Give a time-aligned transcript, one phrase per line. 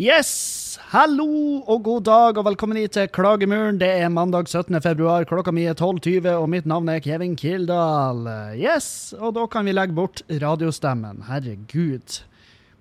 [0.00, 0.49] Yes,
[0.90, 3.76] Hallo og god dag, og velkommen hit til Klagemuren.
[3.78, 4.74] Det er mandag 17.
[4.82, 8.24] februar, klokka mi er 12.20, og mitt navn er Kevin Kildahl.
[8.58, 9.12] Yes!
[9.14, 11.22] Og da kan vi legge bort radiostemmen.
[11.28, 12.16] Herregud,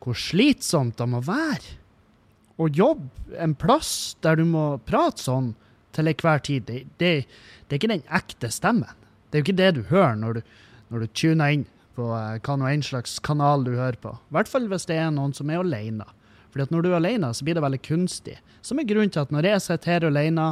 [0.02, 1.78] hvor slitsomt det må være
[2.58, 5.54] å jobbe en plass der du må prate sånn
[5.94, 6.66] til enhver tid.
[6.66, 7.16] Det, det,
[7.70, 9.06] det er ikke den ekte stemmen.
[9.30, 10.56] Det er jo ikke det du hører når du,
[10.90, 14.18] når du tuner inn på eh, hva nå enn slags kanal du hører på.
[14.18, 16.10] I hvert fall hvis det er noen som er alene.
[16.50, 18.38] Fordi at når du er alene, så blir det veldig kunstig.
[18.66, 20.48] Som er grunnen til at når jeg sitter her alene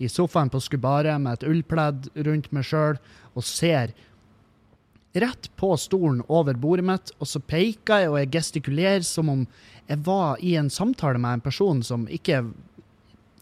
[0.00, 3.00] i sofaen på Skubaret med et ullpledd rundt meg sjøl
[3.34, 3.92] og ser
[5.18, 9.46] rett på stolen over bordet mitt, og så peker jeg og jeg gestikulerer som om
[9.90, 12.44] jeg var i en samtale med en person som ikke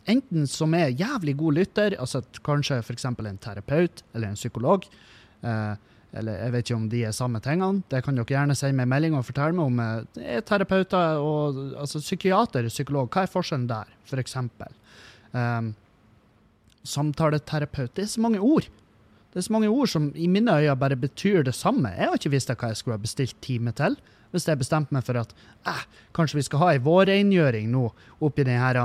[0.08, 3.04] Enten som er jævlig god lytter, altså kanskje f.eks.
[3.04, 4.86] en terapeut eller en psykolog.
[5.44, 5.74] Eh,
[6.16, 7.82] eller jeg vet ikke om de er samme tingene.
[7.92, 10.06] Det kan dere gjerne sende meg melding og fortelle meg om.
[10.16, 14.38] Det Er terapeuter og altså psykiater, psykolog, hva er forskjellen der, f.eks.?
[15.34, 15.74] Um,
[16.88, 17.92] samtaleterapeut.
[17.96, 18.70] Det er så mange ord.
[19.28, 21.92] Det er så mange ord som i mine øyne bare betyr det samme.
[21.92, 23.98] Jeg har ikke visst hva jeg skulle ha bestilt time til.
[24.32, 25.30] Hvis jeg bestemte meg for at
[25.68, 25.84] eh,
[26.16, 27.84] kanskje vi skal ha ei vårrengjøring nå
[28.24, 28.80] oppi den her,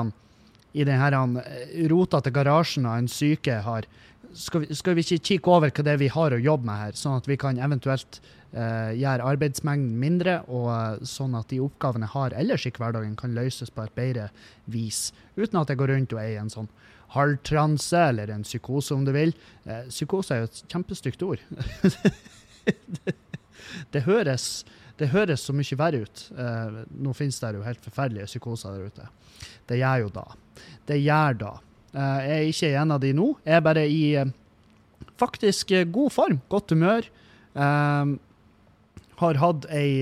[0.74, 3.88] i den her eh, rotete garasjen en syke har.
[4.34, 6.80] Skal vi, skal vi ikke kikke over hva det er vi har å jobbe med
[6.80, 8.20] her, sånn at vi kan eventuelt
[8.52, 13.16] eh, gjøre arbeidsmengden mindre, og eh, sånn at de oppgavene jeg har ellers i hverdagen,
[13.20, 14.30] kan løses på et bedre
[14.74, 16.72] vis, uten at jeg går rundt og er i en sånn
[17.14, 19.34] halvtranse eller en psykose, om du vil.
[19.66, 21.44] Eh, psykose er jo et kjempestygt ord.
[21.84, 23.14] det,
[23.94, 24.48] det, høres,
[24.98, 26.26] det høres så mye verre ut.
[26.34, 29.12] Eh, nå finnes det jo helt forferdelige psykoser der ute.
[29.70, 30.26] Det gjør jo da.
[30.90, 31.54] Det gjør da.
[31.94, 33.32] Eh, jeg er ikke en av de nå.
[33.46, 34.32] Jeg er bare i eh,
[35.22, 37.10] faktisk eh, god form, godt humør.
[37.54, 40.02] Har hatt ei,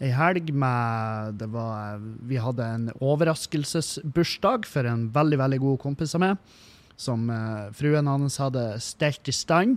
[0.00, 6.16] ei helg med det var, Vi hadde en overraskelsesbursdag for en veldig veldig god kompis
[6.16, 6.56] av meg,
[6.96, 7.28] som
[7.76, 9.76] fruen hans hadde stelt i stand.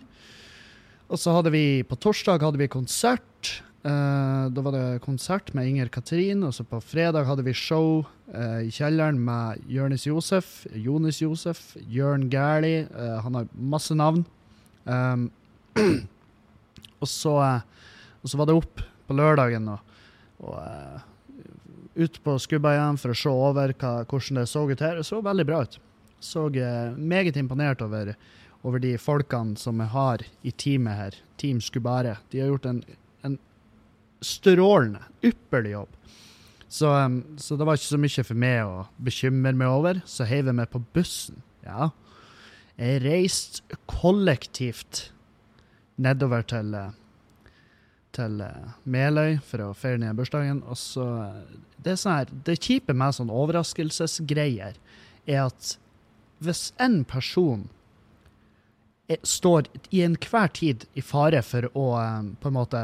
[1.11, 3.57] Og så hadde vi på torsdag hadde vi konsert.
[3.83, 8.71] Da var det konsert med Inger Katrin, og så på fredag hadde vi show i
[8.71, 12.83] kjelleren med Jonis Josef, Jonis Josef, Jørn Gæli.
[12.83, 14.25] eh, han har masse navn.
[14.83, 15.29] Um,
[17.01, 17.61] og, så, eh,
[18.21, 19.95] og så var det opp på lørdagen og,
[20.43, 20.99] og uh,
[21.95, 24.99] ut på skubba igjen for å se over hva, hvordan det så ut her.
[24.99, 25.79] Det så veldig bra ut.
[26.19, 28.15] Så uh, meget imponert over,
[28.67, 31.19] over de folkene som jeg har i teamet her.
[31.39, 32.17] Team Skubare.
[32.31, 32.83] De har gjort en,
[33.23, 33.39] en
[34.19, 35.95] strålende, ypperlig jobb.
[36.67, 40.01] Så, um, så det var ikke så mye for meg å bekymre meg over.
[40.05, 41.39] Så heiv jeg meg på bussen.
[41.63, 41.91] Ja.
[42.77, 45.07] Jeg reiste kollektivt
[45.97, 46.91] nedover til, eh,
[48.13, 50.61] til eh, Meløy for å feire ned bursdagen.
[50.69, 54.77] Og så eh, Det er sånn her, det kjipe med sånne overraskelsesgreier
[55.27, 55.73] er at
[56.43, 57.65] hvis en person
[59.09, 61.87] er, står i enhver tid i fare for å
[62.41, 62.81] på en måte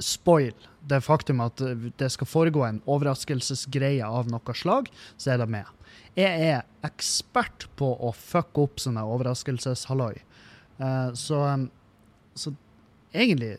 [0.00, 5.42] spoil det faktum at eh, det skal foregå en overraskelsesgreie av noe slag, så er
[5.42, 5.68] det med.
[6.18, 10.16] Jeg er ekspert på å fucke opp sånne overraskelseshalloi.
[10.80, 11.42] Eh, så,
[12.34, 12.54] så
[13.12, 13.56] egentlig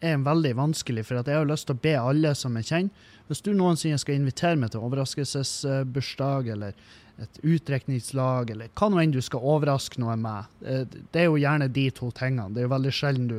[0.00, 3.12] er det veldig vanskelig, for jeg har lyst til å be alle som jeg kjenner
[3.26, 6.76] Hvis du noensinne skal invitere meg til overraskelsesbursdag eller
[7.18, 11.40] et utdrikningslag, eller hva nå enn du skal overraske noe med, eh, det er jo
[11.40, 12.52] gjerne de to tingene.
[12.52, 13.38] Det er jo veldig sjelden du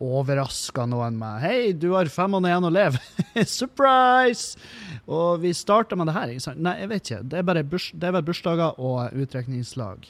[0.00, 3.00] overrasker noen med 'Hei, du har fem måneder igjen å leve'.
[3.58, 4.58] Surprise!
[5.06, 6.32] Og vi starter med det her.
[6.32, 6.62] ikke sant?
[6.62, 7.22] Nei, jeg vet ikke.
[7.22, 10.06] Det er bare burs, det er bare bursdager og utdrikningslag,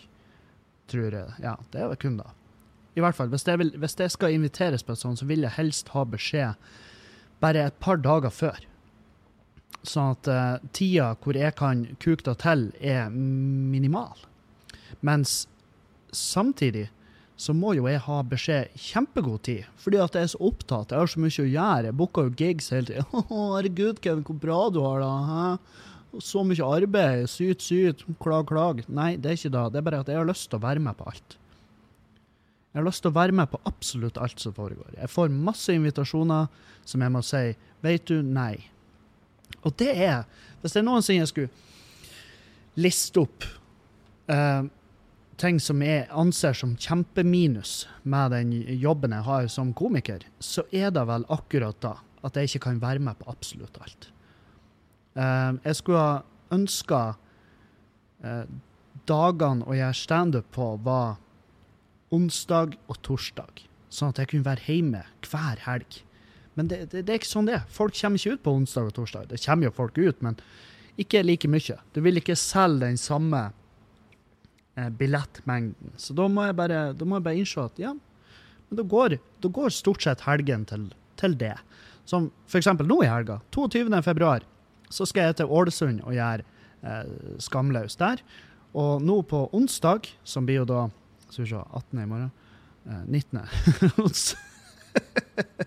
[0.90, 1.34] tror jeg.
[1.42, 2.30] Ja, det er vel kun da.
[2.98, 5.46] I hvert fall, hvis jeg, vil, hvis jeg skal inviteres på et sånt, så vil
[5.46, 6.70] jeg helst ha beskjed
[7.40, 8.58] bare et par dager før.
[9.86, 14.18] Sånn at uh, tida hvor jeg kan kuke det til, er minimal.
[15.06, 15.46] Mens
[16.12, 16.88] samtidig
[17.40, 20.92] så må jo jeg ha beskjed kjempegod tid, fordi at jeg er så opptatt.
[20.92, 21.86] Jeg har så mye å gjøre.
[21.88, 23.04] Jeg booker jo gigs hele tida.
[23.30, 26.20] Herregud, Kevin, hvor bra du har det.
[26.26, 27.24] Så mye arbeid.
[27.32, 28.02] Syt, syt.
[28.20, 28.82] Klag, klag.
[28.92, 29.62] Nei, det er ikke det.
[29.72, 31.36] Det er bare at jeg har lyst til å være med på alt.
[32.70, 34.92] Jeg har lyst til å være med på absolutt alt som foregår.
[34.98, 36.50] Jeg får masse invitasjoner
[36.84, 37.44] som jeg må si
[37.80, 38.58] Vet du, nei.
[39.64, 40.26] Og det er
[40.60, 43.46] Hvis det er noensinne jeg skulle liste opp
[44.30, 44.68] eh,
[45.40, 50.92] ting som jeg anser som kjempeminus med den jobben jeg har som komiker, så er
[50.94, 51.96] det vel akkurat da
[52.26, 54.10] at jeg ikke kan være med på absolutt alt.
[55.16, 56.18] Eh, jeg skulle ha
[56.52, 57.00] ønska
[58.24, 58.44] eh,
[59.08, 61.16] dagene å gjøre standup på var
[62.12, 66.02] onsdag og torsdag, sånn at jeg kunne være hjemme hver helg.
[66.58, 67.64] Men det, det, det er ikke sånn det er.
[67.72, 69.30] Folk kommer ikke ut på onsdag og torsdag.
[69.30, 70.36] Det kommer jo folk ut, men
[71.00, 71.78] ikke like mye.
[71.94, 73.46] Du vil ikke selge den samme
[74.98, 75.92] billettmengden.
[76.00, 77.90] Så da må, jeg bare, må jeg bare innse at ja,
[78.70, 80.86] men da går, da går stort sett helgen til,
[81.20, 81.56] til det.
[82.08, 82.70] Som f.eks.
[82.78, 83.90] nå i helga, 22.
[84.06, 84.46] februar,
[84.90, 86.46] så skal jeg til Ålesund og gjøre
[86.86, 87.10] eh,
[87.42, 88.22] Skamløs der.
[88.78, 90.84] Og nå på onsdag, som blir jo da
[91.30, 91.98] skal vi se, 18.
[91.98, 92.30] i morgen
[92.86, 93.38] eh, 19.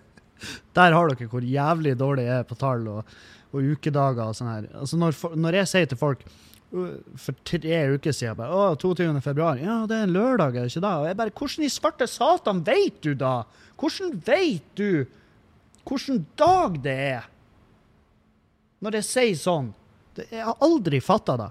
[0.76, 3.12] Der har dere hvor jævlig dårlig jeg er på tall og,
[3.54, 4.66] og ukedager og sånn her.
[4.80, 6.24] Altså når, når jeg sier til folk
[6.74, 9.06] for tre uker siden bare, å, 22.
[9.22, 10.94] februar, ja, det er en lørdag, er det ikke da?
[11.00, 13.34] Og jeg bare, hvordan i svarte satan vet du da?
[13.80, 15.04] Hvordan vet du
[15.84, 17.30] hvilken dag det er?
[18.84, 19.72] Når jeg sier sånn.
[20.18, 21.50] Jeg har aldri fatta det.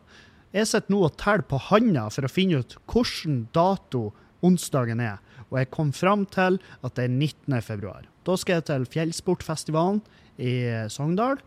[0.54, 4.10] Jeg sitter nå og teller på handa for å finne ut hvilken dato
[4.46, 5.22] onsdagen er.
[5.50, 7.58] Og jeg kom fram til at det er 19.
[7.66, 8.06] februar.
[8.26, 10.02] Da skal jeg til Fjellsportfestivalen
[10.42, 10.54] i
[10.94, 11.42] Sogndal.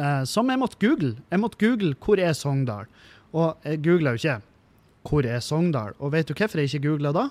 [0.00, 1.16] Eh, som jeg måtte google.
[1.30, 2.88] Jeg måtte google hvor er Sogndal.
[3.32, 4.40] Og jeg googla jo ikke
[5.08, 5.96] hvor er Sogndal.
[5.98, 7.28] Og vet du hvorfor jeg ikke googla da?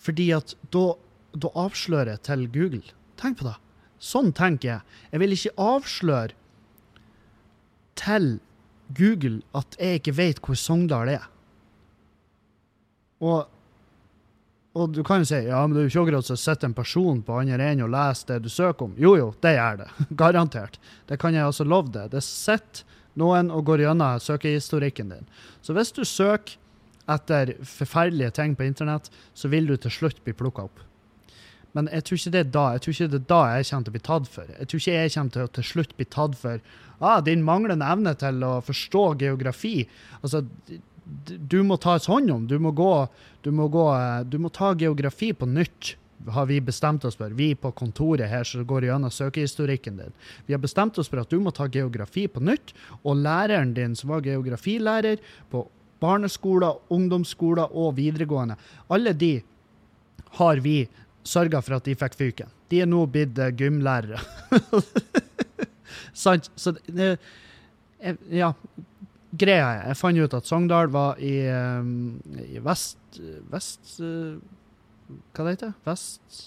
[0.00, 0.86] Fordi at da,
[1.34, 2.96] da avslører jeg til Google.
[3.20, 3.56] Tenk på det.
[3.98, 4.98] Sånn tenker jeg.
[5.12, 6.36] Jeg vil ikke avsløre
[7.96, 8.28] til
[8.96, 11.24] Google at jeg ikke vet hvor Sogndal er.
[13.24, 13.48] Og,
[14.76, 16.76] og du kan jo si ja, men det er jo ikke akkurat så sitter en
[16.76, 18.94] person på andre enden og leser det du søker om.
[19.00, 19.88] Jo jo, det gjør det.
[20.22, 20.78] Garantert.
[21.08, 22.10] Det kan jeg altså love deg.
[22.12, 22.84] Det sitter
[23.16, 25.28] noen og går gjennom søkehistorikken din.
[25.64, 26.58] Så hvis du søker
[27.08, 30.82] etter forferdelige ting på internett, så vil du til slutt bli plukka opp.
[31.76, 33.86] Men jeg tror ikke det er da jeg tror ikke det er da jeg kommer
[33.86, 34.52] til å bli tatt for.
[34.56, 36.60] Jeg tror ikke jeg kommer til å til slutt bli tatt for
[36.98, 39.76] ah, din manglende evne til å forstå geografi.
[40.22, 40.42] Altså,
[41.38, 42.46] du må tas hånd om.
[42.50, 42.90] Du må, gå,
[43.42, 45.94] du, må gå, eh, du må ta geografi på nytt,
[46.32, 47.30] har vi bestemt oss for.
[47.36, 50.14] Vi på kontoret her som går gjennom søkehistorikken din.
[50.46, 52.74] Vi har bestemt oss for at du må ta geografi på nytt,
[53.04, 55.22] og læreren din som var geografilærer
[55.52, 55.66] på
[56.02, 58.58] barneskoler, ungdomsskoler og videregående,
[58.92, 59.38] alle de
[60.40, 60.80] har vi
[61.26, 62.50] sørga for at de fikk fyken.
[62.70, 64.18] De er nå blitt eh, gymlærere.
[66.24, 66.50] Sant?
[66.56, 67.16] Så det,
[68.30, 68.52] Ja.
[69.36, 73.18] Greia er, jeg fant ut at Sogndal var i, um, i vest
[73.52, 74.36] Vest uh,
[75.34, 76.44] Hva det heter Vest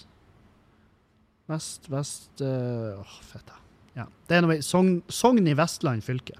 [1.50, 3.56] Vest, vest eh, Åh, fett, da.
[3.98, 4.06] Ja.
[4.28, 6.36] Det er noe Sogn, Sogn i Vestland fylke.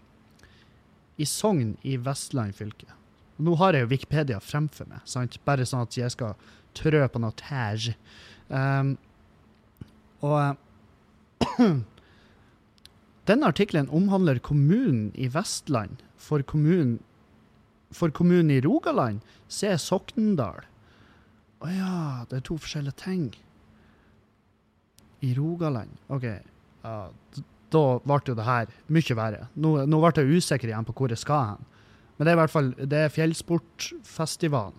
[1.19, 2.87] I Sogn i Vestland fylke.
[3.43, 5.38] Nå har jeg jo Wikipedia fremfor meg, sant?
[5.43, 6.37] bare sånn at jeg skal
[6.79, 7.94] trø på noe tæsj.
[8.52, 8.94] Um,
[10.23, 11.67] og eh,
[13.31, 16.05] denne artikkelen omhandler kommunen i Vestland.
[16.20, 16.99] For kommunen,
[17.96, 20.67] for kommunen i Rogaland, se Soknedal.
[21.61, 21.94] Å ja,
[22.31, 23.25] det er to forskjellige ting.
[25.25, 25.96] I Rogaland.
[26.08, 26.26] OK.
[26.84, 26.94] Ja,
[27.70, 29.49] da ble jo det her mye verre.
[29.55, 31.67] Nå, nå ble jeg usikker igjen på hvor jeg skal hen.
[32.17, 34.78] Men det er i hvert fall det er fjellsportfestivalen.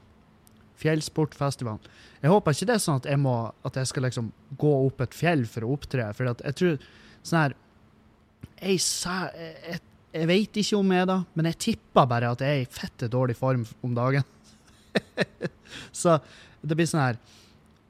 [0.82, 1.92] Fjellsportfestivalen.
[2.22, 5.02] Jeg håper ikke det er sånn at jeg, må, at jeg skal liksom gå opp
[5.06, 6.10] et fjell for å opptre.
[6.18, 6.76] For jeg tror
[7.22, 7.58] sånn her
[8.62, 9.80] Jeg, jeg,
[10.12, 12.72] jeg, veit ikke om jeg er da, men jeg tipper bare at jeg er i
[12.72, 14.26] fette dårlig form om dagen.
[16.02, 16.18] så
[16.62, 17.20] det blir sånn her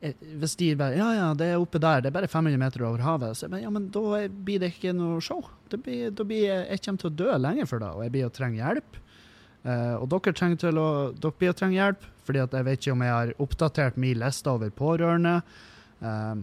[0.06, 2.86] eh, Hvis de bare Ja, ja, det er oppe der, det er bare 500 meter
[2.86, 3.38] over havet.
[3.38, 5.42] Så jeg bare, ja, men da blir det ikke noe show.
[5.72, 8.16] Det blir, da blir jeg, jeg kommer til å dø lenge for det, og jeg
[8.16, 9.02] blir å trenge hjelp.
[9.62, 12.82] Uh, og dere, trenger til å, dere blir å trenge hjelp, fordi at jeg vet
[12.82, 15.36] ikke om jeg har oppdatert min liste over pårørende.
[16.02, 16.42] Eh,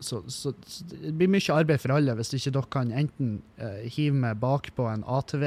[0.00, 3.84] så, så, så det blir mye arbeid for alle hvis ikke dere kan enten eh,
[3.92, 5.46] hive meg bak på en ATV,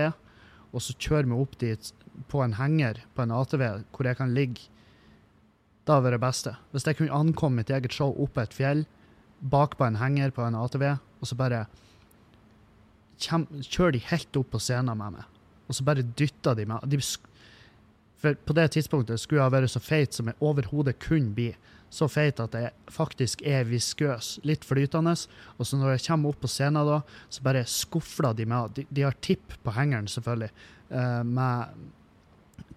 [0.74, 1.92] og så kjøre meg opp dit
[2.30, 4.70] på en henger på en ATV hvor jeg kan ligge.
[5.84, 6.54] Da hadde det beste.
[6.72, 8.86] Hvis jeg kunne ankomme mitt eget show opp et fjell,
[9.42, 10.86] bak på en henger på en ATV,
[11.20, 11.66] og så bare
[13.20, 15.30] kjem, kjører de helt opp på scenen med meg.
[15.68, 16.86] Og så bare dytter de meg.
[16.90, 17.00] De,
[18.22, 21.52] for på det tidspunktet skulle jeg ha vært så feit som jeg overhodet kunne bli.
[21.94, 25.14] Så feit at jeg faktisk er viskøs, litt flytende.
[25.60, 28.72] Og så når jeg kommer opp på scenen da, så bare skufler de meg.
[28.78, 30.50] De, de har tipp på hengeren, selvfølgelig,
[30.90, 31.84] eh, med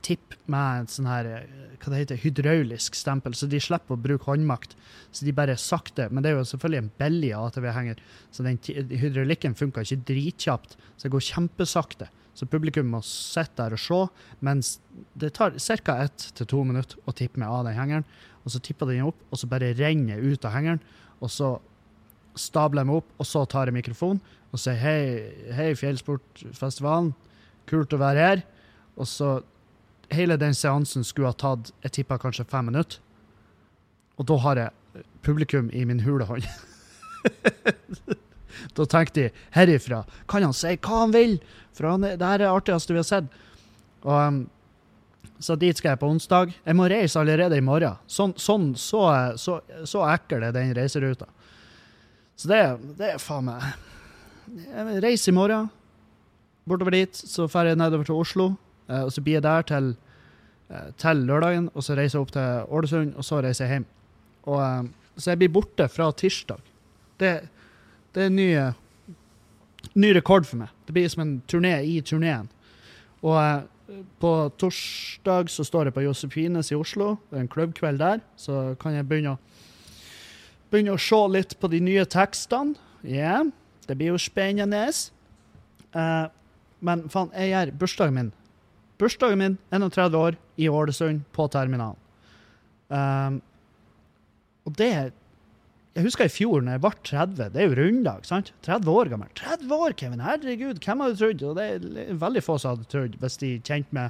[0.07, 1.47] tipp med en sånn her eh,
[1.81, 4.77] hva det heter, hydraulisk stempel, så de slipper å bruke håndmakt.
[5.11, 8.05] Så de bare sakte Men det er jo selvfølgelig en billig ATV-henger,
[8.35, 8.61] så den
[9.01, 10.77] hydraulikken funka ikke dritkjapt.
[10.97, 12.11] Så det går kjempesakte.
[12.37, 14.01] Så publikum må sitte der og se,
[14.45, 14.77] mens
[15.17, 15.99] det tar ca.
[16.05, 18.09] ett til to minutter å tippe meg av den hengeren.
[18.47, 20.83] Og så tipper den opp, og så bare renner jeg ut av hengeren.
[21.19, 21.57] Og så
[22.39, 24.23] stabler jeg meg opp, og så tar jeg mikrofonen
[24.55, 25.01] og sier hei,
[25.53, 27.11] hei Fjellsportfestivalen,
[27.69, 28.45] kult å være her.
[28.97, 29.33] Og så
[30.15, 33.03] hele den seansen skulle ha tatt jeg tippa kanskje fem minutter.
[34.17, 36.47] Og da har jeg publikum i min hule hånd.
[38.77, 41.37] da tenkte de herifra kan han si hva han vil,
[41.77, 43.29] for han, det her er det artigste vi har sett.
[44.07, 44.45] Og, um,
[45.39, 46.53] så dit skal jeg på onsdag.
[46.65, 47.99] Jeg må reise allerede i morgen.
[48.11, 49.03] Sånn, sånn så,
[49.41, 51.29] så, så ekkel er den reiseruta.
[52.37, 52.61] Så det,
[52.99, 53.63] det er faen meg
[54.61, 55.71] Jeg reiser i morgen
[56.67, 58.47] bortover dit, så drar jeg nedover til Oslo.
[58.89, 59.97] eh, og så blir jeg der til,
[60.71, 63.87] eh, til lørdagen, og så reiser jeg opp til Ålesund, og så reiser jeg hjem.
[64.47, 64.83] Og, eh,
[65.17, 66.61] så jeg blir borte fra tirsdag.
[67.19, 67.49] Det,
[68.13, 68.51] det er en ny,
[69.95, 70.69] ny rekord for meg.
[70.87, 72.49] Det blir som en turné i turneen.
[73.23, 73.67] Og
[74.21, 77.17] på torsdag så står jeg på Josefines i Oslo.
[77.31, 78.23] Det er en klubbkveld der.
[78.39, 79.41] Så kan jeg begynne å,
[80.73, 82.75] begynne å se litt på de nye tekstene.
[83.07, 83.45] Ja,
[83.87, 84.89] det blir jo spennende.
[85.95, 86.27] Uh,
[86.83, 88.33] men faen, jeg gjør bursdagen min.
[88.99, 92.01] Bursdagen min, 31 år, i Ålesund, på terminalen.
[92.89, 93.39] Um,
[94.67, 94.91] og det
[95.97, 97.39] Jeg husker i fjor, når jeg ble 30.
[97.55, 98.51] Det er jo runddag, sant?
[98.67, 99.31] 30 år gammel.
[99.39, 100.21] 30 år, Kevin!
[100.21, 101.45] Herregud, hvem hadde trodd?
[101.49, 101.81] Og det er
[102.21, 104.09] veldig få som hadde trodd, hvis de kjente meg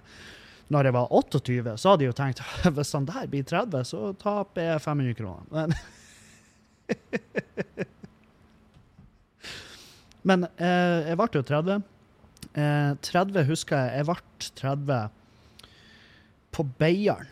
[0.75, 2.41] når jeg var 28, så hadde de jo tenkt
[2.75, 5.47] hvis han der blir 30, så taper jeg 500 kroner.
[5.55, 5.71] Men,
[10.27, 11.87] Men eh, jeg ble jo 30.
[12.59, 14.19] Eh, 30 husker jeg jeg ble
[14.59, 15.07] 30
[16.57, 17.31] på Beiarn.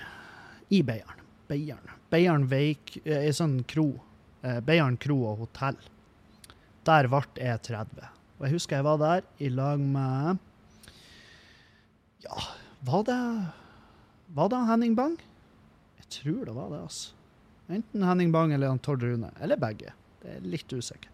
[0.70, 1.18] I Beiarn.
[1.50, 1.88] Beiarn.
[2.14, 3.98] Beiarn Veik eh, ei sånn kro.
[4.44, 5.78] Eh, Beiarn kro og hotell.
[6.84, 8.08] Der ble jeg 30.
[8.36, 10.40] Og jeg husker jeg var der i lag med
[12.24, 12.40] Ja,
[12.84, 13.20] var det
[14.34, 15.16] Var det Henning Bang?
[16.00, 17.14] Jeg tror det var det, altså.
[17.72, 19.30] Enten Henning Bang eller han Tord Rune.
[19.40, 19.94] Eller begge.
[20.20, 21.08] Det er litt usikker.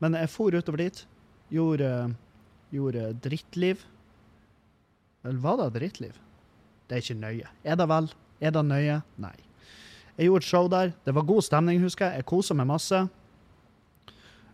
[0.00, 1.02] Men jeg for utover dit.
[1.52, 2.14] Gjorde,
[2.72, 3.84] gjorde drittliv.
[5.24, 6.16] Eller var det drittliv?
[6.88, 7.50] Det er ikke nøye.
[7.64, 8.08] Er det vel?
[8.40, 9.00] Er det nøye?
[9.20, 9.36] Nei.
[10.14, 10.92] Jeg gjorde et show der.
[11.04, 12.22] Det var god stemning, husker jeg.
[12.22, 13.00] Jeg kosa meg masse.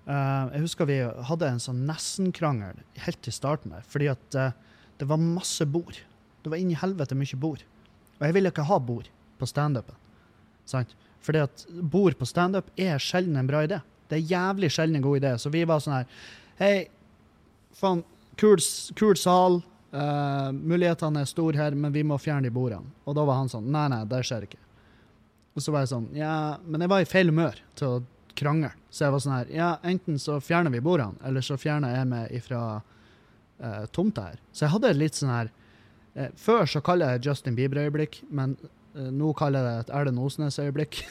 [0.08, 0.98] Uh, jeg husker vi
[1.28, 4.54] hadde en sånn nesten-krangel helt til starten der, fordi at uh,
[4.98, 5.98] det var masse bord.
[6.40, 7.62] Det var inn i helvete mye bord.
[8.18, 9.96] Og jeg ville ikke ha bord på standupen.
[11.20, 13.80] Fordi at bord på standup er sjelden en bra idé.
[14.08, 15.34] Det er jævlig sjelden en god idé.
[15.38, 16.08] Så vi var sånn her
[16.60, 16.88] Hei,
[17.76, 18.02] faen,
[18.40, 18.60] kul,
[18.96, 19.60] kul sal.
[19.90, 22.92] Uh, mulighetene er store her, men vi må fjerne de bordene.
[23.08, 24.60] Og da var han sånn Nei, nei, det skjer ikke.
[25.54, 26.32] Og så var jeg sånn Ja,
[26.64, 28.02] men jeg var i feil humør til å
[28.38, 28.72] krangle.
[28.90, 32.10] Så jeg var sånn her Ja, enten så fjerner vi bordene, eller så fjerner jeg
[32.10, 34.42] meg ifra uh, tomta her.
[34.52, 35.50] Så jeg hadde litt sånn her
[36.14, 38.56] eh, Før så kaller jeg det Justin Bieber-øyeblikk, men
[38.94, 41.02] eh, nå kaller jeg det et Erlend Osnes-øyeblikk.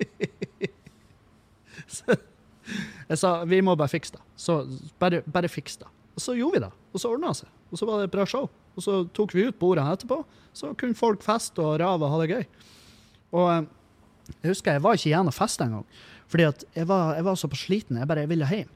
[1.96, 2.20] så
[3.10, 4.24] jeg sa vi må bare fikse det.
[4.38, 4.62] Så
[5.02, 5.90] bare, bare fikse det.
[6.16, 7.52] Og så gjorde vi det, og så ordna det seg.
[7.70, 8.48] Og så var det et bra show.
[8.76, 10.22] Og så tok vi ut bordene etterpå,
[10.56, 12.44] så kunne folk feste og rave og ha det gøy.
[13.36, 13.62] Og eh,
[14.40, 15.86] jeg husker jeg var ikke igjen og festa engang,
[16.30, 17.98] fordi at jeg var, jeg var så på sliten.
[17.98, 18.68] Jeg bare jeg ville hjem.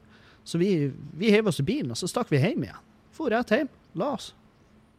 [0.45, 0.71] Så vi,
[1.17, 2.81] vi heiv oss i bilen, og så stakk vi hjem igjen.
[3.15, 3.69] For rett hjem.
[3.97, 4.33] La oss.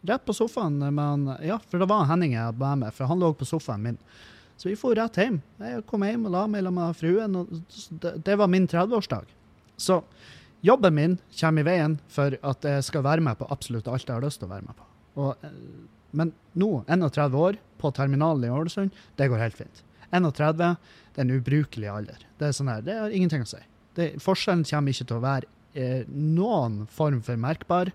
[0.06, 3.20] Rett på sofaen med han Ja, for det var Henning jeg hadde med for han
[3.20, 3.98] lå på sofaen min.
[4.56, 5.40] Så vi for rett hjem.
[5.60, 9.28] Jeg kom hjem og la meg sammen med fruen, og det, det var min 30-årsdag.
[9.76, 10.00] Så
[10.64, 14.16] jobben min kommer i veien for at jeg skal være med på absolutt alt jeg
[14.16, 14.88] har lyst til å være med på.
[15.20, 15.60] Og, eh,
[16.16, 19.82] men nå, 31 år, på terminalen i Ålesund, det går helt fint.
[20.14, 20.56] 31
[21.16, 22.22] det er en ubrukelig alder.
[22.38, 23.60] Det er sånn her, det har ingenting å si.
[23.96, 27.92] Det, forskjellen kommer ikke til å være eh, noen form for merkbar.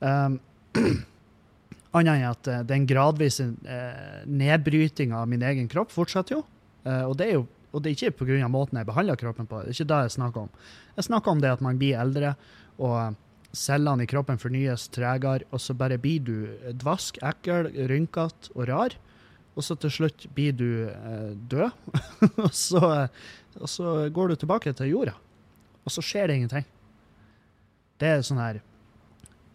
[0.00, 0.40] Um,
[1.94, 6.40] Annet enn at eh, den gradvise eh, nedbrytinga av min egen kropp fortsetter jo.
[6.84, 8.46] Eh, og det er jo og det er ikke pga.
[8.46, 9.58] måten jeg behandler kroppen på.
[9.64, 10.50] Det er ikke det jeg snakker om.
[10.94, 12.36] Jeg snakker om det at man blir eldre,
[12.78, 13.16] og
[13.58, 16.36] cellene i kroppen fornyes tregere, og så bare blir du
[16.82, 18.96] dvask, ekkel, rynkete og rar.
[19.54, 21.70] Og så til slutt blir du eh, død.
[22.44, 22.82] og, så,
[23.60, 25.14] og så går du tilbake til jorda.
[25.84, 26.66] Og så skjer det ingenting.
[28.02, 28.58] Det er sånn her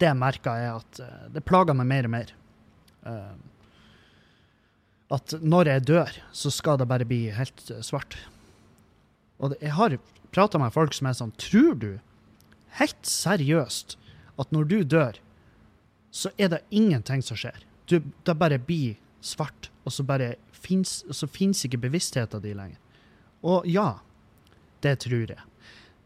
[0.00, 2.34] Det merka jeg at eh, det plager meg mer og mer.
[3.00, 3.36] Uh,
[5.10, 8.16] at når jeg dør, så skal det bare bli helt eh, svart.
[9.40, 9.96] Og det, jeg har
[10.30, 11.90] prata med folk som er sånn Tror du
[12.78, 13.96] helt seriøst
[14.40, 15.18] at når du dør,
[16.10, 17.64] så er det ingenting som skjer?
[17.90, 22.78] du, det bare blir svart, og så bare fins, så fins ikke bevisstheten din lenger.
[23.42, 23.98] Og ja,
[24.84, 25.46] det tror jeg.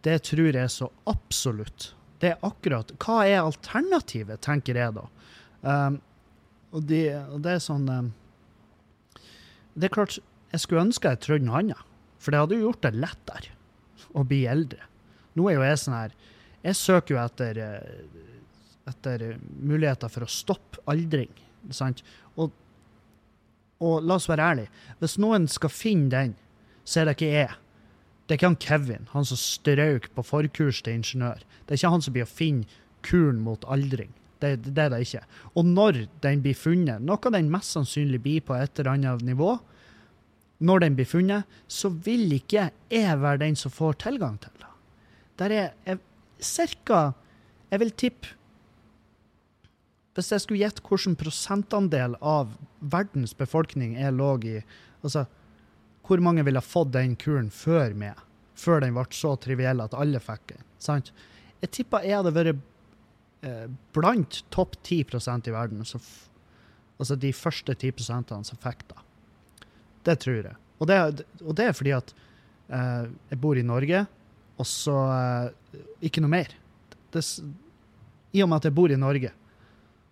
[0.05, 1.93] Det tror jeg så absolutt.
[2.21, 5.07] Det er akkurat Hva er alternativet, tenker jeg da.
[5.65, 5.99] Um,
[6.73, 8.11] og, det, og det er sånn um,
[9.73, 10.19] Det er klart,
[10.53, 11.93] jeg skulle ønske jeg trodde noe annet.
[12.21, 13.53] For det hadde jo gjort det lettere
[14.15, 14.87] å bli eldre.
[15.35, 16.15] Nå er jo jeg sånn her
[16.65, 18.05] Jeg søker jo etter, eh,
[18.89, 19.27] etter
[19.61, 21.33] muligheter for å stoppe aldring.
[21.75, 22.01] Sant?
[22.41, 22.53] Og,
[23.85, 24.73] og la oss være ærlige.
[25.03, 26.35] Hvis noen skal finne den,
[26.85, 27.61] så er det ikke jeg.
[28.25, 31.43] Det er ikke han Kevin, han som strøk på forkurs til ingeniør.
[31.65, 34.15] Det er ikke han som blir å finne kuren mot aldring.
[34.41, 35.23] Det, det, det er det ikke.
[35.61, 39.59] Og når den blir funnet, noe den mest sannsynlig blir på et eller annet nivå,
[40.65, 44.71] når den blir funnet, så vil ikke jeg være den som får tilgang til det.
[45.41, 46.01] Der er jeg,
[46.47, 47.13] cirka
[47.73, 48.35] Jeg vil tippe
[50.15, 54.59] Hvis jeg skulle gjette hvilken prosentandel av verdens befolkning jeg lå i
[55.05, 55.27] Altså,
[56.05, 58.17] hvor mange ville fått den kuren før meg?
[58.57, 60.63] Før den ble så triviell at alle fikk den.
[60.81, 61.11] sant?
[61.61, 62.63] Jeg tippa jeg hadde vært
[63.45, 65.85] eh, blant topp 10 i verden.
[65.85, 66.01] Så
[66.99, 69.05] altså de første 10% som fikk det.
[70.05, 70.57] Det tror jeg.
[70.81, 70.99] Og det,
[71.43, 72.15] og det er fordi at
[72.69, 74.05] eh, jeg bor i Norge,
[74.57, 76.53] og så eh, ikke noe mer.
[77.15, 77.23] Det,
[78.35, 79.33] I og med at jeg bor i Norge,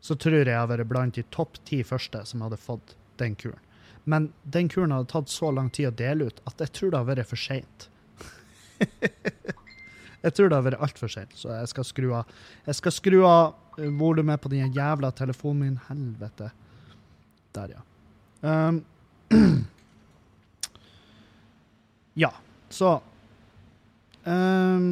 [0.02, 3.36] så tror jeg jeg har vært blant de topp ti første som hadde fått den
[3.38, 3.60] kuren.
[4.04, 6.98] Men den kuren hadde tatt så lang tid å dele ut at jeg tror det
[6.98, 7.86] har vært for seint.
[10.24, 12.32] jeg tror det har vært altfor seint, så jeg skal skru av
[12.66, 15.78] Jeg skal skru av eh, volumet på den jævla telefonen min.
[15.86, 16.50] Helvete.
[17.54, 17.86] Der, ja.
[18.42, 18.82] Um,
[22.24, 22.32] ja,
[22.72, 22.96] så
[24.26, 24.86] um,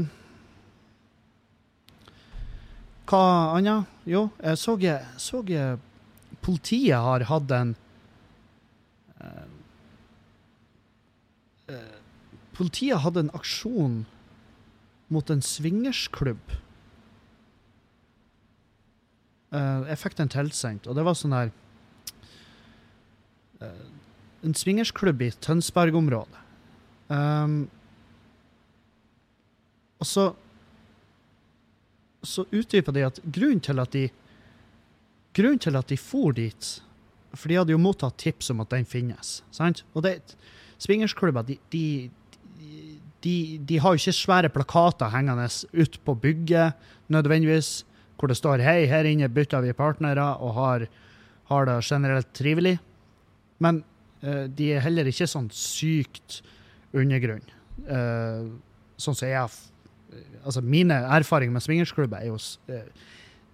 [3.11, 3.23] Hva
[3.57, 3.87] annet?
[4.07, 4.77] Jo, jeg så,
[5.19, 5.79] så jeg
[6.41, 7.75] politiet har hatt en
[9.21, 9.49] eh,
[11.75, 11.97] eh,
[12.57, 14.03] Politiet hadde en aksjon
[15.11, 16.53] mot en swingersklubb.
[19.51, 21.49] Uh, jeg fikk den tilsendt, og det var sånn der
[23.65, 23.89] uh,
[24.47, 26.45] En swingersklubb i Tønsberg-området.
[27.09, 27.65] Um,
[30.01, 30.31] og så
[32.23, 34.09] så utdypa de at grunnen til at de
[35.37, 36.71] grunnen til at de for dit
[37.33, 39.45] For de hadde jo mottatt tips om at den finnes.
[39.55, 39.85] sant?
[39.95, 40.19] Og det,
[40.83, 42.11] swingersklubber de, de,
[43.23, 46.75] de, de har jo ikke svære plakater hengende ut på bygget
[47.07, 47.85] nødvendigvis,
[48.19, 50.87] hvor det står 'Hei, her inne bytter vi partnere og har,
[51.45, 52.79] har det generelt trivelig'.
[53.61, 53.85] Men
[54.27, 56.43] uh, de er heller ikke sånn sykt
[56.93, 57.47] undergrunn.
[57.87, 58.51] uh,
[58.99, 59.70] sånn som jeg har
[60.45, 62.87] Altså, mine erfaringer med swingersklubber er jo eh,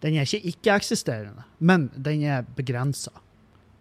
[0.03, 3.11] Den er ikke ikke-eksisterende, men den er begrensa.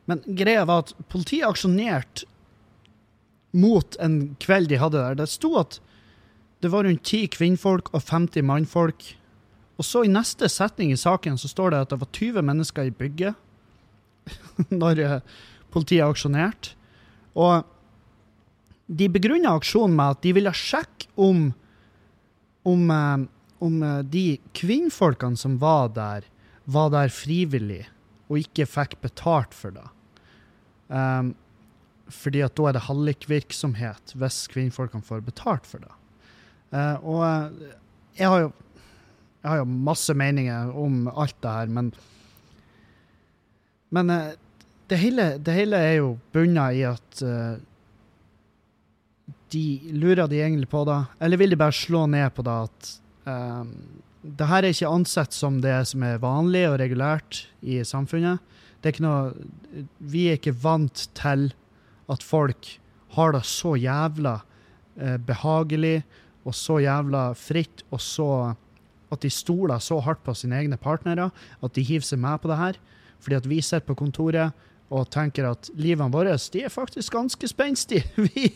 [0.07, 2.25] Men greia var at politiet aksjonerte
[3.55, 5.17] mot en kveld de hadde der.
[5.19, 5.79] Det sto at
[6.63, 9.03] det var rundt ti kvinnfolk og 50 mannfolk.
[9.75, 12.87] Og så i neste setning i saken så står det at det var 20 mennesker
[12.87, 13.35] i bygget
[14.81, 15.19] når eh,
[15.73, 16.73] politiet aksjonerte.
[17.35, 17.65] Og
[18.87, 21.49] de begrunna aksjonen med at de ville sjekke om
[22.65, 23.25] om, eh,
[23.65, 24.25] om eh, de
[24.57, 26.27] kvinnfolkene som var der,
[26.65, 27.83] var der frivillig
[28.25, 29.85] og ikke fikk betalt for det.
[30.89, 31.33] Um,
[32.09, 35.93] fordi at da er det hallikvirksomhet hvis kvinnfolkene får betalt for det.
[36.73, 37.21] Uh, og
[38.17, 38.51] jeg har jo
[39.45, 41.93] jeg har jo masse meninger om alt det her, men
[43.93, 44.33] Men uh,
[44.89, 47.57] det, hele, det hele er jo bunna i at eh,
[49.53, 52.89] de lurer de egentlig på det, eller vil de bare slå ned på det at
[53.29, 53.69] um,
[54.25, 58.41] det her er ikke ansett som det som er vanlig og regulært i samfunnet.
[58.81, 61.51] Det er ikke noe Vi er ikke vant til
[62.11, 62.69] at folk
[63.15, 64.39] har det så jævla
[64.97, 66.03] eh, behagelig
[66.45, 68.29] og så jævla fritt, og så
[69.13, 71.29] at de stoler så hardt på sine egne partnere
[71.63, 72.79] at de hiver seg med på det her.
[73.21, 74.53] Fordi at vi sitter på kontoret
[74.93, 78.05] og tenker at livene våre de er faktisk ganske spenstige.
[78.29, 78.51] Vi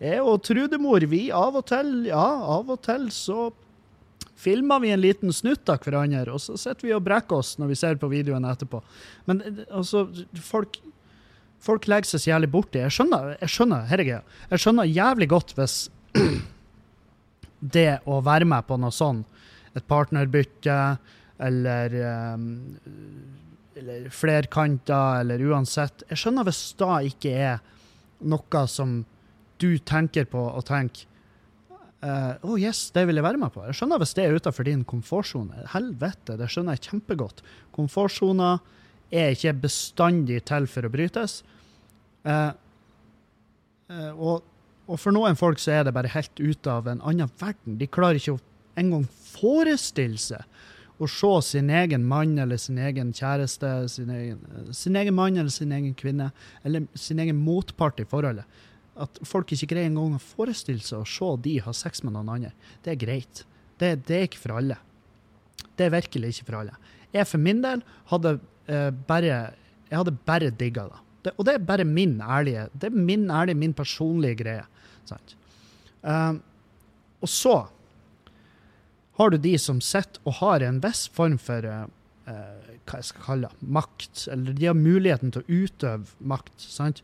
[0.00, 2.24] er jo Trudemor, vi av og til, ja,
[2.56, 3.50] av og til så
[4.44, 7.70] filmer vi en liten snutt av hverandre, og så sitter vi og brekker oss når
[7.70, 8.82] vi ser på videoen etterpå.
[9.30, 10.06] Men eh, altså,
[10.44, 10.80] folk,
[11.64, 12.82] folk legger seg så jævlig borti.
[12.82, 15.78] Jeg skjønner, jeg skjønner, herregud, jeg skjønner jævlig godt hvis
[17.78, 19.22] det å være med på noe sånn,
[19.74, 20.76] et partnerbytte,
[21.44, 21.96] eller
[22.34, 22.44] um,
[23.76, 26.04] eller flerkanter, eller uansett.
[26.10, 27.58] Jeg skjønner hvis da ikke er
[28.24, 29.02] noe som
[29.62, 31.10] du tenker på og tenker
[32.04, 33.62] Å, oh yes, det vil jeg være med på.
[33.64, 35.62] Jeg skjønner hvis det er utenfor din komfortsone.
[35.72, 37.38] Helvete, det skjønner jeg kjempegodt.
[37.72, 38.58] Komfortsoner
[39.08, 41.38] er ikke bestandig til for å brytes.
[42.28, 42.52] Uh,
[43.88, 44.44] uh, og,
[44.84, 47.78] og for noen folk så er det bare helt ute av en annen verden.
[47.80, 48.42] De klarer ikke å
[48.80, 50.44] engang forestille seg
[51.02, 55.36] å se sin egen mann eller sin egen kjæreste, sin egen, eh, sin egen mann
[55.36, 56.30] eller sin egen kvinne,
[56.64, 58.44] eller sin egen motpart i forholdet.
[58.96, 62.30] At folk ikke greier engang å forestille seg å se de ha sex med noen
[62.36, 62.52] andre.
[62.84, 63.44] Det er greit.
[63.78, 64.78] Det, det er ikke for alle.
[65.74, 66.76] Det er virkelig ikke for alle.
[67.14, 68.38] Jeg for min del hadde
[68.70, 69.54] eh, bare
[69.90, 70.88] jeg hadde bare digga
[71.24, 71.32] det.
[71.38, 74.64] Og det er bare min ærlige det er min ærlige, min personlige greie.
[75.08, 75.36] Sant?
[76.02, 76.42] Um,
[77.24, 77.54] og så
[79.18, 81.86] har du de som sitter og har en viss form for uh,
[82.26, 86.56] hva jeg skal kalle makt, eller de har muligheten til å utøve makt.
[86.58, 87.02] sant?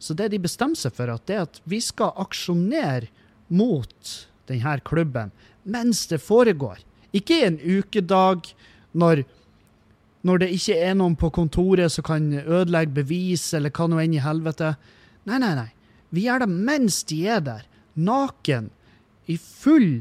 [0.00, 3.10] Så det de bestemmer seg for, at det er at vi skal aksjonere
[3.52, 4.14] mot
[4.48, 5.34] denne klubben
[5.68, 6.80] mens det foregår.
[7.12, 8.48] Ikke i en ukedag
[8.96, 9.24] når,
[10.26, 14.16] når det ikke er noen på kontoret som kan ødelegge bevis, eller hva nå enn
[14.16, 14.72] i helvete.
[15.28, 15.68] Nei, nei, nei.
[16.10, 18.70] Vi gjør det mens de er der, naken,
[19.30, 20.00] i full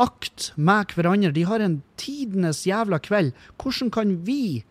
[0.00, 1.32] akt med hverandre.
[1.34, 3.32] De har en tidenes jævla kveld.
[3.60, 4.64] Hvordan kan vi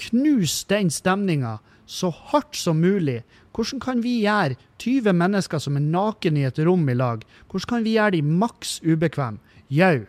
[0.00, 3.22] knuse den stemninga så hardt som mulig?
[3.54, 7.68] Hvordan kan vi gjøre 20 mennesker som er naken i et rom i lag, hvordan
[7.68, 9.42] kan vi gjøre de maks ubekvemme?
[9.70, 10.06] Jau,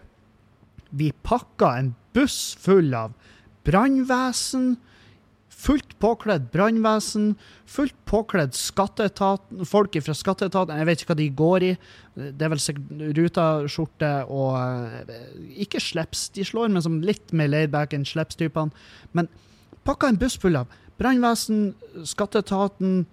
[0.92, 3.14] vi pakka en buss full av
[3.66, 4.78] brannvesen,
[5.62, 7.36] fullt påkledd brannvesen,
[7.70, 10.80] fullt påkledd skatteetat, folk fra skatteetaten.
[10.82, 11.72] Jeg vet ikke hva de går i.
[12.16, 12.64] Det er vel
[13.20, 15.26] Ruta-skjorte og eh,
[15.64, 16.30] Ikke slips.
[16.36, 18.74] De slår men som litt mer laidback enn slips-typene.
[19.18, 19.30] Men
[19.88, 20.72] pakka en buss full av
[21.02, 21.72] brannvesen,
[22.06, 23.06] skatteetaten,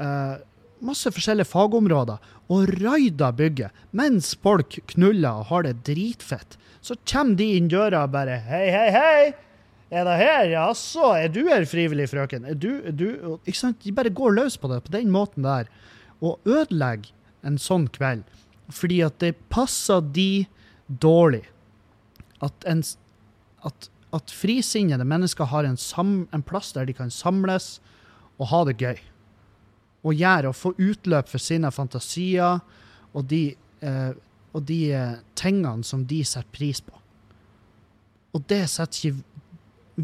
[0.00, 0.40] eh,
[0.84, 6.56] masse forskjellige fagområder, og raida bygget mens folk knuller og har det dritfett.
[6.80, 9.49] Så kommer de inn døra og bare Hei, hei, hei!
[9.90, 10.44] Er det her?
[10.52, 12.44] Jaså, er du her frivillig, frøken?
[12.46, 13.80] Er du, er du Ikke sant?
[13.82, 15.70] De bare går løs på det på den måten der.
[16.22, 17.10] Og ødelegger
[17.46, 18.22] en sånn kveld.
[18.70, 20.46] Fordi at det passer de
[20.86, 21.42] dårlig.
[22.40, 22.84] At, en,
[23.66, 27.80] at, at frisinnede mennesker har en, sam, en plass der de kan samles
[28.38, 29.02] og ha det gøy.
[30.06, 32.62] Og gjøre og få utløp for sine fantasier
[33.10, 33.42] og de,
[33.82, 34.12] eh,
[34.54, 36.94] og de eh, tingene som de setter pris på.
[38.30, 39.24] Og det setter ikke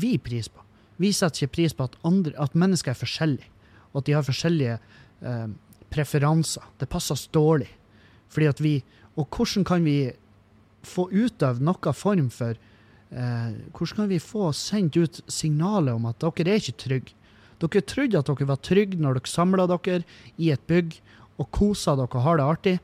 [0.01, 0.63] vi pris på.
[1.01, 3.51] Vi setter ikke pris på at, andre, at mennesker er forskjellige,
[3.93, 5.49] og at de har forskjellige eh,
[5.93, 6.65] preferanser.
[6.81, 7.71] Det passer oss dårlig.
[8.33, 8.83] Fordi at vi
[9.17, 10.13] Og hvordan kan vi
[10.85, 16.21] få utøvd noen form for eh, Hvordan kan vi få sendt ut signalet om at
[16.21, 17.15] dere er ikke trygge?
[17.57, 20.03] Dere trodde at dere var trygge når dere samla dere
[20.37, 20.99] i et bygg
[21.41, 22.77] og kosa dere og har det artig.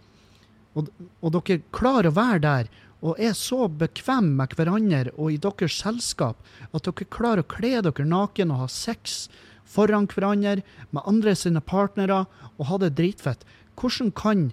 [0.74, 0.88] Og,
[1.20, 5.80] og dere klarer å være der og er så bekvemme med hverandre og i deres
[5.82, 6.38] selskap
[6.70, 9.26] at dere klarer å kle dere naken og ha sex
[9.72, 12.22] foran hverandre med andre sine partnere
[12.56, 13.42] og ha det dritfett.
[13.78, 14.50] Hvordan kan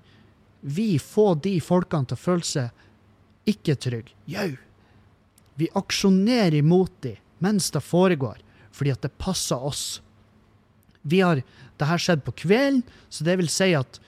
[0.61, 4.15] vi få de folkene til å føle seg ikke trygge?
[4.29, 4.51] Jau!
[5.59, 8.39] Vi aksjonerer imot dem mens det foregår,
[8.75, 10.01] fordi at det passer oss.
[11.07, 11.39] Vi har
[11.79, 13.99] det her skjedd på kvelden, så det vil si at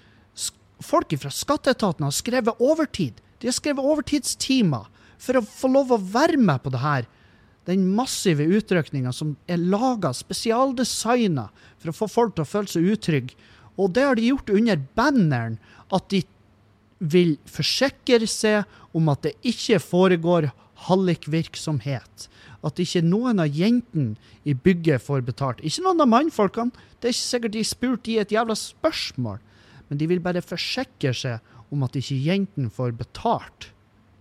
[0.83, 4.87] folk fra skatteetaten har skrevet overtid de har skrevet overtidstimer
[5.21, 7.07] for å få lov å være med på det her.
[7.69, 11.49] Den massive utrykninga som er laga, spesialdesigna
[11.81, 13.37] for å få folk til å føle seg utrygge.
[13.77, 15.57] Og det har de gjort under banneren
[15.93, 16.23] at de
[17.01, 20.51] vil forsikre seg om at det ikke foregår
[20.87, 22.27] hallikvirksomhet.
[22.65, 25.63] At ikke noen av jentene i bygget får betalt.
[25.65, 26.73] Ikke noen av mannfolkene.
[27.01, 29.41] Det er ikke sikkert de spurte i et jævla spørsmål.
[29.89, 33.71] Men de vil bare forsikre seg om at ikke jentene får betalt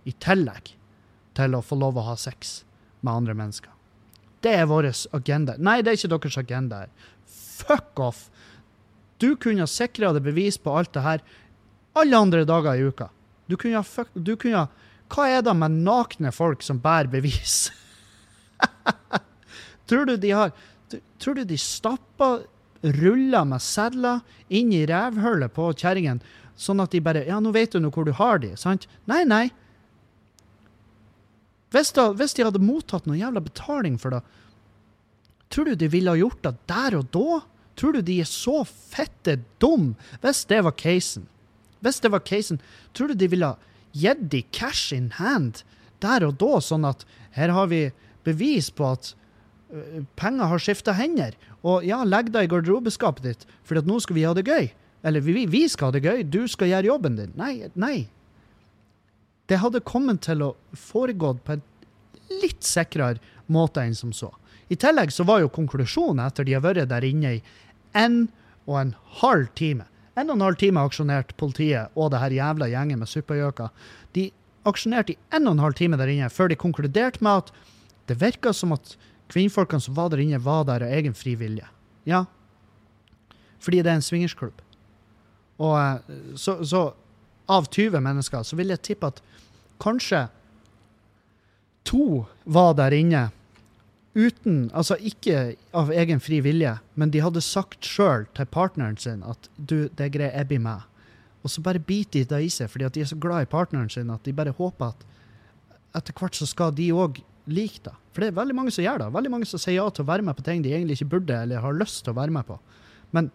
[0.07, 0.73] i tillegg
[1.37, 2.61] til å få lov å ha sex
[3.01, 3.71] med andre mennesker.
[4.41, 5.55] Det er vår agenda.
[5.61, 6.85] Nei, det er ikke deres agenda.
[7.27, 8.29] Fuck off!
[9.21, 11.21] Du kunne ha sikra deg bevis på alt det her
[11.93, 13.11] alle andre dager i uka.
[13.45, 14.67] Du kunne ha fuck, du kunne ha,
[15.11, 17.67] Hva er det med nakne folk som bærer bevis?
[19.91, 20.53] tror du de har
[21.21, 22.45] Tror du de stapper
[22.81, 26.19] ruller med sedler inn i revhullet på kjerringen
[26.61, 28.85] Sånn at de bare Ja, nå vet du nå hvor du har de, sant?
[29.09, 29.47] Nei, nei.
[31.71, 34.21] Hvis, da, hvis de hadde mottatt noe jævla betaling for det,
[35.51, 37.41] tror du de ville ha gjort det der og da?
[37.79, 41.25] Tror du de er så fette dum hvis det var casen?
[41.81, 42.59] Hvis det var casen,
[42.93, 43.57] tror du de ville ha
[43.97, 45.63] gitt de cash in hand
[46.03, 47.87] der og da, sånn at her har vi
[48.25, 49.13] bevis på at
[49.73, 54.17] uh, penger har skifta hender, og ja, legg det i garderobeskapet ditt, for nå skal
[54.17, 54.71] vi ha det gøy.
[55.03, 57.33] Eller vi, vi skal ha det gøy, du skal gjøre jobben din.
[57.39, 58.07] Nei, nei.
[59.49, 61.63] Det hadde kommet til å foregått på en
[62.41, 63.19] litt sikrere
[63.51, 64.29] måte enn som så.
[64.71, 67.41] I tillegg så var jo konklusjonen etter de har vært der inne i
[67.97, 68.21] en
[68.69, 72.67] og en halv time En og en halv time aksjonerte politiet og det her jævla
[72.67, 73.69] gjengen med suppegjøker.
[74.11, 74.25] De
[74.67, 77.53] aksjonerte i en og en halv time der inne før de konkluderte med at
[78.11, 78.97] det virka som at
[79.31, 81.63] kvinnfolkene som var der inne, var der av egen fri vilje.
[82.03, 82.25] Ja.
[83.63, 84.59] Fordi det er en swingersklubb.
[85.61, 86.85] Og eh, så, så
[87.51, 89.21] av 20 mennesker så vil jeg tippe at
[89.81, 90.25] kanskje
[91.87, 93.29] to var der inne
[94.11, 99.21] uten Altså ikke av egen fri vilje, men de hadde sagt sjøl til partneren sin
[99.23, 100.83] at du, det er greit, jeg blir med.
[101.41, 103.49] Og så bare biter de det i seg fordi at de er så glad i
[103.49, 105.07] partneren sin at de bare håper at
[106.01, 107.21] etter hvert så skal de òg
[107.51, 107.95] like det.
[108.11, 109.07] For det er veldig mange som gjør det.
[109.15, 111.39] Veldig mange som sier ja til å være med på ting de egentlig ikke burde
[111.45, 112.59] eller har lyst til å være med på.
[113.15, 113.31] Men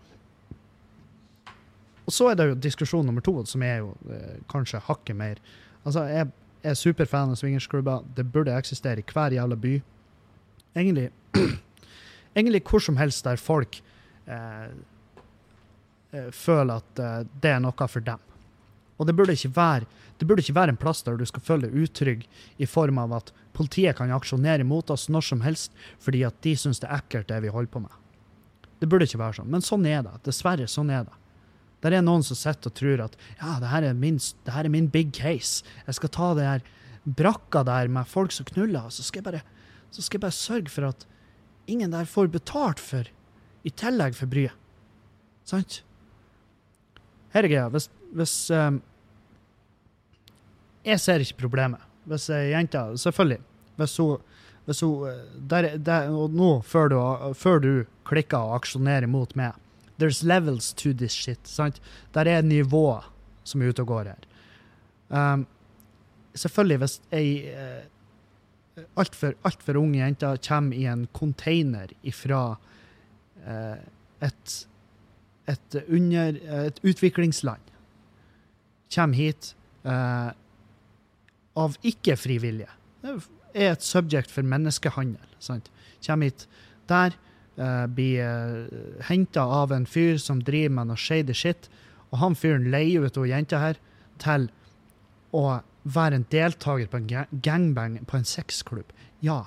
[2.07, 5.41] Og så er det jo diskusjon nummer to, som er jo eh, kanskje hakket mer.
[5.83, 6.31] Altså, jeg
[6.67, 8.05] er superfan av swingersklubber.
[8.15, 9.75] Det burde eksistere i hver jævla by.
[10.77, 11.11] Egentlig,
[12.37, 13.81] egentlig hvor som helst der folk
[14.27, 14.71] eh,
[16.13, 18.23] eh, føler at eh, det er noe for dem.
[18.97, 19.85] Og det burde, være,
[20.17, 22.25] det burde ikke være en plass der du skal føle deg utrygg
[22.57, 26.55] i form av at politiet kan aksjonere mot oss når som helst fordi at de
[26.57, 27.93] syns det er ekkelt det vi holder på med.
[28.81, 30.15] Det burde ikke være sånn, men sånn er det.
[30.25, 31.21] Dessverre, sånn er det.
[31.85, 34.65] Der er noen som sitter og tror at ja, det her, er min, det her
[34.65, 35.65] er min big case.
[35.87, 36.65] Jeg skal ta det her
[37.07, 39.45] brakka der med folk som knuller, og så skal jeg bare
[39.91, 41.07] så skal jeg bare sørge for at
[41.71, 43.07] ingen der får betalt for
[43.65, 44.55] i tillegg for bryet.
[45.47, 45.81] Sant?
[47.33, 47.69] Her er greia.
[47.71, 48.81] Hvis, hvis um,
[50.87, 51.83] Jeg ser ikke problemet.
[52.07, 53.41] Hvis ei jente Selvfølgelig.
[53.77, 54.19] Hvis hun,
[54.67, 55.09] hvis hun
[55.51, 56.99] der, der, Og nå, før du,
[57.35, 57.73] før du
[58.07, 59.55] klikker og aksjonerer mot meg
[59.99, 61.41] There's levels to this shit.
[61.49, 61.81] sant?
[62.13, 63.05] Der er nivåer
[63.47, 64.25] som er ute og går her.
[65.09, 65.47] Um,
[66.35, 72.41] selvfølgelig, hvis ei uh, altfor alt for unge jenter kommer i en container ifra
[73.47, 73.77] uh,
[74.25, 74.57] et,
[75.49, 77.63] et, under, et utviklingsland.
[78.95, 79.55] Kommer hit
[79.87, 80.33] uh,
[81.57, 82.71] av ikke frivillige.
[83.03, 83.17] Det
[83.55, 85.23] er et subject for menneskehandel.
[85.41, 85.71] Sant?
[86.05, 86.49] Kommer hit
[86.91, 87.17] der,
[87.59, 91.71] eh, blir uh, henta av en fyr som driver med noe shady shit,
[92.11, 93.81] og han fyren leier ut hun jenta her
[94.23, 94.49] til
[95.37, 98.93] å være en deltaker på en gangbang på en sexklubb.
[99.25, 99.45] Ja,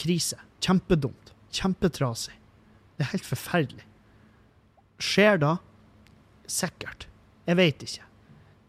[0.00, 0.38] krise.
[0.60, 1.32] Kjempedumt.
[1.56, 2.36] Kjempetrasig.
[2.96, 3.86] Det er helt forferdelig.
[5.00, 5.56] Skjer da?
[6.50, 7.08] Sikkert.
[7.48, 8.06] Jeg vet ikke.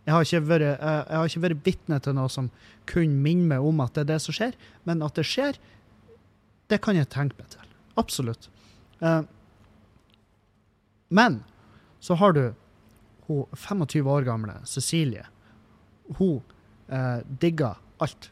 [0.08, 2.48] Jeg har ikke vært, jeg har ikke vært vitne til noe som
[2.90, 4.56] kun minner meg om at det er det som skjer,
[4.88, 5.60] men at det skjer,
[6.72, 7.71] det kan jeg tenke meg til.
[8.00, 8.50] Absolutt.
[9.00, 9.22] Eh,
[11.10, 11.44] men
[12.00, 12.54] så har du
[13.28, 15.26] hun 25 år gamle Cecilie.
[16.18, 16.42] Hun
[16.88, 18.32] eh, digger alt.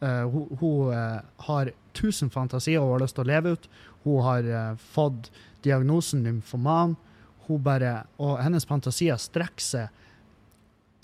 [0.00, 3.68] Eh, hun, hun eh, har tusen fantasier hun har lyst til å leve ut.
[4.04, 5.30] Hun har eh, fått
[5.66, 6.96] diagnosen nymfoman.
[7.46, 10.00] Hun bare, og hennes fantasier strekker seg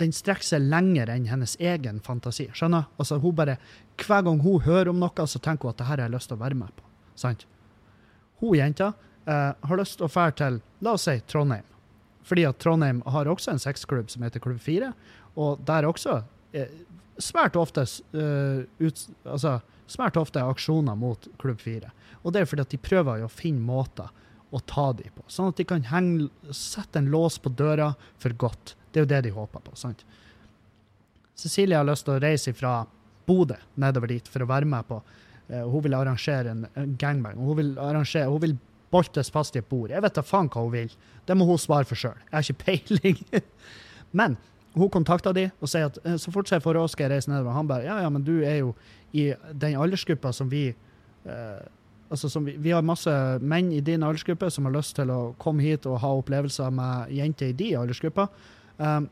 [0.00, 2.46] den strekker seg lenger enn hennes egen fantasi.
[2.56, 2.86] skjønner?
[2.96, 3.58] Altså, hun bare,
[4.00, 6.30] Hver gang hun hører om noe, så tenker hun at det her har jeg lyst
[6.32, 6.86] til å være med på.
[7.20, 7.44] sant?
[8.40, 8.92] Hun jenta
[9.26, 11.66] eh, har lyst til å fære til la oss si Trondheim.
[12.26, 14.92] Fordi at Trondheim har også en sexklubb som heter Klubb 4.
[15.40, 16.20] Og der også
[16.52, 16.72] eh,
[17.20, 17.84] svært ofte,
[18.16, 19.58] uh, ut, altså,
[19.90, 21.90] svært ofte aksjoner mot Klubb 4.
[22.22, 24.08] Og det er fordi at de prøver å finne måter
[24.50, 26.26] å ta dem på, sånn at de kan henge,
[26.56, 28.74] sette en lås på døra for godt.
[28.90, 29.76] Det er jo det de håper på.
[29.78, 30.02] sant?
[31.38, 32.80] Cecilie har lyst til å reise fra
[33.28, 34.98] Bodø nedover dit for å være med på
[35.50, 37.38] Hun vil arrangere en, en gangbang.
[37.42, 38.52] Hun vil, arrangere, hun vil
[38.90, 39.90] boltes fast i et bord.
[39.90, 40.92] Jeg vet da faen hva hun vil.
[41.26, 42.18] Det må hun svare for sjøl.
[42.28, 43.18] Jeg har ikke peiling.
[44.18, 44.36] Men
[44.74, 47.30] hun kontakta de og sier at eh, så fort jeg får råd, skal jeg reise
[47.32, 47.54] nedover.
[47.56, 48.74] Han bare ja, ja, men du er jo
[49.10, 51.62] i den aldersgruppa som vi eh,
[52.10, 53.10] altså som vi, vi, har masse
[53.42, 57.10] menn i din aldersgruppe som har lyst til å komme hit og ha opplevelser med
[57.14, 58.28] jenter i de aldersgruppa.
[58.78, 59.08] Um,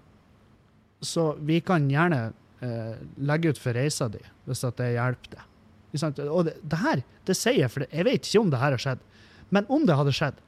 [1.03, 2.33] så vi kan gjerne
[2.64, 5.44] eh, legge ut for reisa di, hvis at det hjelper deg.
[5.94, 9.05] Og det, her det sier jeg, for jeg vet ikke om det her har skjedd.
[9.55, 10.42] Men om det hadde skjedd,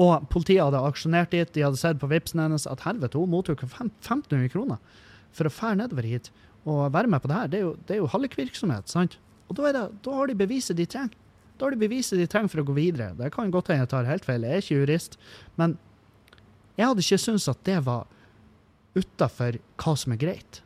[0.00, 1.50] og politiet hadde aksjonert dit.
[1.54, 4.78] De hadde sett på Vipsen hennes at helvete, hun mottok 1500 kroner
[5.36, 6.30] for å fære nedover hit
[6.68, 7.50] og være med på det her.
[7.50, 8.88] Det er jo, det jo hallikvirksomhet.
[8.90, 9.18] sant?
[9.48, 11.16] Og da, det, da, har de beviset de trenger.
[11.58, 13.12] Da har de beviset de trenger for å gå videre.
[13.18, 15.18] Det kan godt hende jeg tar helt feil, jeg er ikke jurist.
[15.60, 15.76] Men
[16.78, 18.08] jeg hadde ikke syntes at det var
[18.96, 20.62] utafor hva som er greit.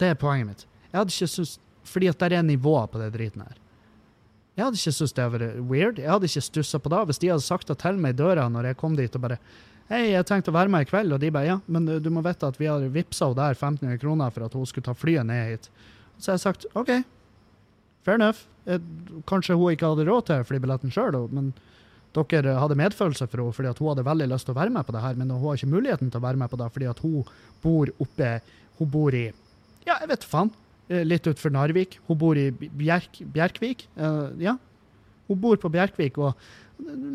[0.00, 0.66] Det er poenget mitt.
[0.90, 1.56] Jeg hadde ikke syntes,
[1.90, 3.58] Fordi at det er nivåer på det driten her.
[4.56, 5.98] Jeg hadde ikke syntes det hadde vært weird.
[6.02, 7.02] Jeg hadde ikke stussa på det.
[7.10, 9.40] Hvis de hadde sagt det til meg i døra når jeg kom dit og bare
[9.90, 12.12] Hei, jeg tenkte å være med i kveld, og de bare ja, men du, du
[12.14, 14.94] må vite at vi har vippsa henne der 1500 kroner for at hun skulle ta
[14.94, 15.64] flyet ned hit.
[16.14, 16.92] Så jeg har sagt OK,
[18.06, 18.44] Fair enough.
[18.68, 18.80] Jeg,
[19.28, 21.50] Kanskje hun ikke hadde råd til flybilletten sjøl, men
[22.16, 24.94] dere hadde medfølelse for henne fordi hun hadde veldig lyst til å være med på
[24.94, 27.20] det her, men hun har ikke muligheten til å være med på det fordi hun
[27.62, 28.32] bor oppe
[28.80, 29.26] Hun bor i
[29.84, 30.50] Ja, jeg vet faen.
[30.90, 31.98] Eh, Litt utenfor Narvik.
[32.08, 33.86] Hun bor i Bjerk, Bjerkvik.
[33.96, 34.56] Uh, ja.
[35.30, 36.34] Hun bor på Bjerkvik, og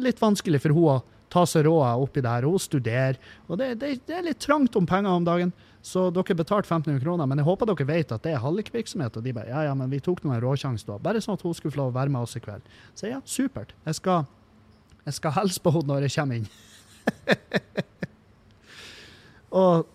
[0.01, 0.97] litt vanskelig for hun å
[1.31, 2.47] ta seg råd oppi det her.
[2.47, 5.51] Hun studerer, og det, det, det er litt trangt om penger om dagen.
[5.85, 9.19] Så dere betalte 1500 kroner, men jeg håper dere vet at det er hallikvirksomhet.
[9.19, 10.97] Og de bare ja, ja, men vi tok nå en råsjanse da.
[11.01, 12.65] Bare sånn at hun skulle få lov å være med oss i kveld.
[12.97, 13.75] Så ja, supert.
[13.85, 14.25] Jeg skal,
[15.05, 16.47] jeg skal hilse på henne når jeg kommer inn.
[19.61, 19.85] og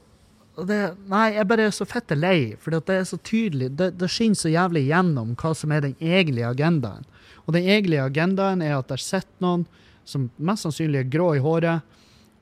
[0.68, 0.79] det,
[1.11, 3.70] nei, jeg bare er så fette lei, for det er så tydelig.
[3.79, 7.07] Det, det skinner så jævlig gjennom hva som er den egentlige agendaen.
[7.46, 9.66] Og den egentlige agendaen er at det sitter noen
[10.09, 11.87] som mest sannsynlig er grå i håret,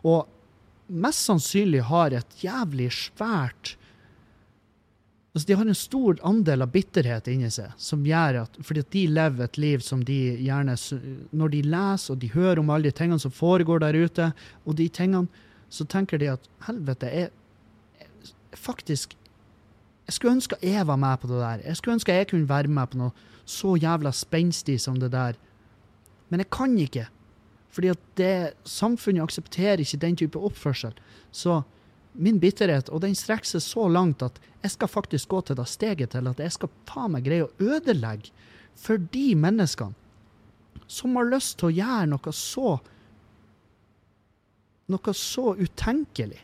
[0.06, 0.28] og
[0.88, 3.76] mest sannsynlig har et jævlig svært
[5.38, 8.88] Altså, de har en stor andel av bitterhet inni seg, som gjør at Fordi at
[8.90, 10.74] de lever et liv som de gjerne
[11.30, 14.32] Når de leser og de hører om alle de tingene som foregår der ute,
[14.64, 15.28] og de tingene,
[15.70, 17.30] så tenker de at helvete, jeg
[18.56, 19.16] faktisk
[20.06, 21.62] Jeg skulle ønske jeg var med på det der.
[21.66, 23.12] Jeg skulle ønske jeg kunne være med på noe
[23.44, 25.36] så jævla spenstig som det der.
[26.28, 27.08] Men jeg kan ikke.
[27.68, 30.94] Fordi at det, samfunnet aksepterer ikke den type oppførsel.
[31.32, 31.62] Så
[32.14, 35.68] min bitterhet, og den strekker seg så langt at jeg skal faktisk gå til det
[35.68, 38.32] steget til at jeg skal faen meg greie å ødelegge
[38.78, 39.94] for de menneskene
[40.88, 42.78] som har lyst til å gjøre noe så
[44.88, 46.38] Noe så utenkelig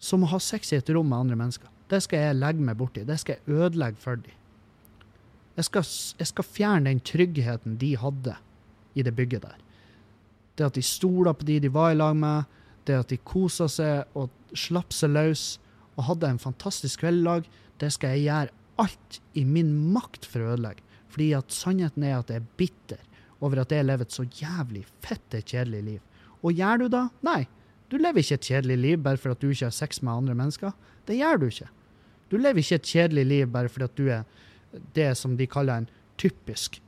[0.00, 1.70] som å ha sex i et rom med andre mennesker.
[1.90, 3.04] Det skal jeg legge meg borti.
[3.06, 4.36] Det skal jeg ødelegge for dem.
[5.58, 5.84] Jeg skal,
[6.22, 8.36] jeg skal fjerne den tryggheten de hadde
[8.96, 9.58] i det bygget der.
[10.56, 12.48] Det at de stola på de de var i lag med,
[12.88, 15.44] det at de kosa seg og slapp seg løs
[15.96, 20.24] og hadde en fantastisk kveld i lag, det skal jeg gjøre alt i min makt
[20.28, 20.84] for å ødelegge.
[21.10, 23.02] Fordi at sannheten er at jeg er bitter
[23.40, 26.00] over at jeg lever et så jævlig fette kjedelig liv.
[26.40, 27.06] Og gjør du da?
[27.26, 27.42] Nei.
[27.90, 30.34] Du lever ikke et kjedelig liv bare for at du ikke har sex med andre
[30.38, 30.74] mennesker.
[31.06, 31.68] Det gjør du ikke.
[32.30, 34.22] Du lever ikke et kjedelig liv bare fordi du er
[34.94, 35.88] det som de kaller en
[36.20, 36.78] typisk,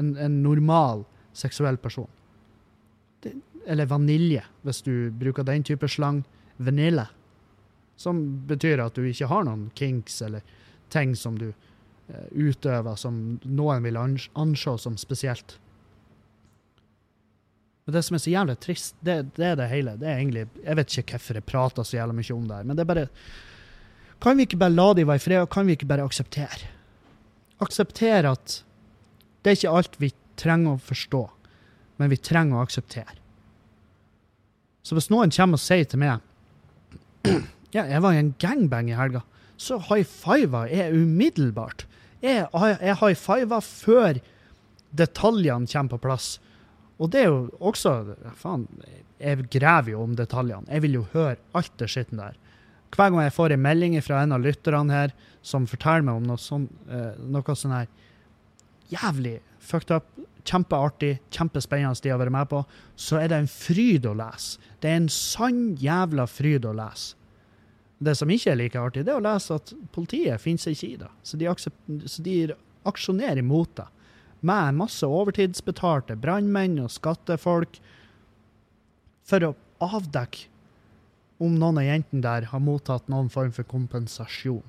[0.00, 1.04] en, en normal
[1.36, 2.08] seksuell person.
[3.22, 3.34] Det,
[3.68, 6.22] eller vanilje, hvis du bruker den type slang.
[6.56, 7.04] Vanille.
[7.96, 10.46] Som betyr at du ikke har noen kinks eller
[10.90, 15.58] ting som du eh, utøver som noen vil ans anse som spesielt.
[17.88, 19.94] Men det som er så jævlig trist, det, det er det hele.
[19.96, 22.64] Det er egentlig, Jeg vet ikke hvorfor jeg prater så jævlig mye om det her,
[22.68, 23.04] men det er bare
[24.20, 26.68] Kan vi ikke bare la de være i fred, og kan vi ikke bare akseptere?
[27.64, 28.58] Akseptere at
[29.40, 31.20] det er ikke alt vi trenger å forstå,
[31.96, 33.14] men vi trenger å akseptere.
[34.84, 36.20] Så hvis noen kommer og sier til meg
[37.72, 39.22] Ja, jeg var i en gangbang i helga,
[39.56, 41.86] så high fiva er umiddelbart.
[42.20, 44.20] Jeg, jeg high fiva før
[44.92, 46.28] detaljene kommer på plass.
[46.98, 47.94] Og det er jo også
[48.38, 48.66] Faen,
[49.18, 50.66] jeg graver jo om detaljene.
[50.70, 52.38] Jeg vil jo høre alt det skitten der.
[52.94, 56.28] Hver gang jeg får en melding fra en av lytterne her som forteller meg om
[56.30, 57.90] noe sånn, eh, noe sånn her
[58.92, 60.08] jævlig fucked up,
[60.48, 62.62] kjempeartig, kjempespennende de har vært med på,
[62.96, 64.62] så er det en fryd å lese.
[64.80, 67.14] Det er en sann jævla fryd å lese.
[67.98, 70.88] Det som ikke er like artig, det er å lese at politiet finner seg ikke
[70.88, 71.10] i det.
[71.26, 71.48] Så de,
[72.08, 72.36] så de
[72.86, 73.88] aksjonerer imot det.
[74.40, 77.80] Med masse overtidsbetalte brannmenn og skattefolk
[79.28, 80.46] for å avdekke
[81.42, 84.62] om noen av jentene der har mottatt noen form for kompensasjon.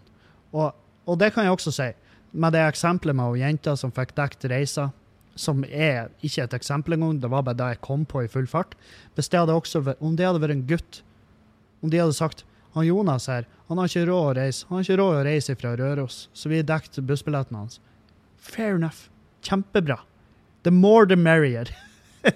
[0.53, 0.73] Og,
[1.05, 1.89] og det kan jeg også si,
[2.32, 4.91] med det eksempelet med jenta som fikk dekket reiser,
[5.39, 8.47] som er ikke et eksempel engang, det var bare det jeg kom på i full
[8.49, 8.75] fart.
[9.15, 11.01] Hvis det hadde også om det hadde vært en gutt,
[11.82, 12.43] om de hadde sagt
[12.75, 15.55] han Jonas her, han har ikke råd å reise han har ikke råd å reise
[15.58, 17.79] fra Røros, så vi dekket bussbilletten hans.
[18.38, 19.08] Fair enough.
[19.45, 19.99] Kjempebra.
[20.63, 21.69] The more the merrier.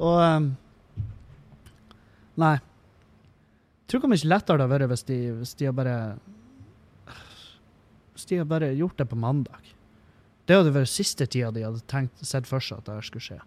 [0.00, 0.50] Og um,
[2.40, 2.56] Nei.
[2.56, 5.96] Jeg tror mye lettere det hadde vært hvis de, hvis de hadde bare
[8.14, 9.72] Hvis de hadde bare gjort det på mandag.
[10.46, 13.40] Det hadde vært siste tida de hadde tenkt, sett for seg at det skulle skje.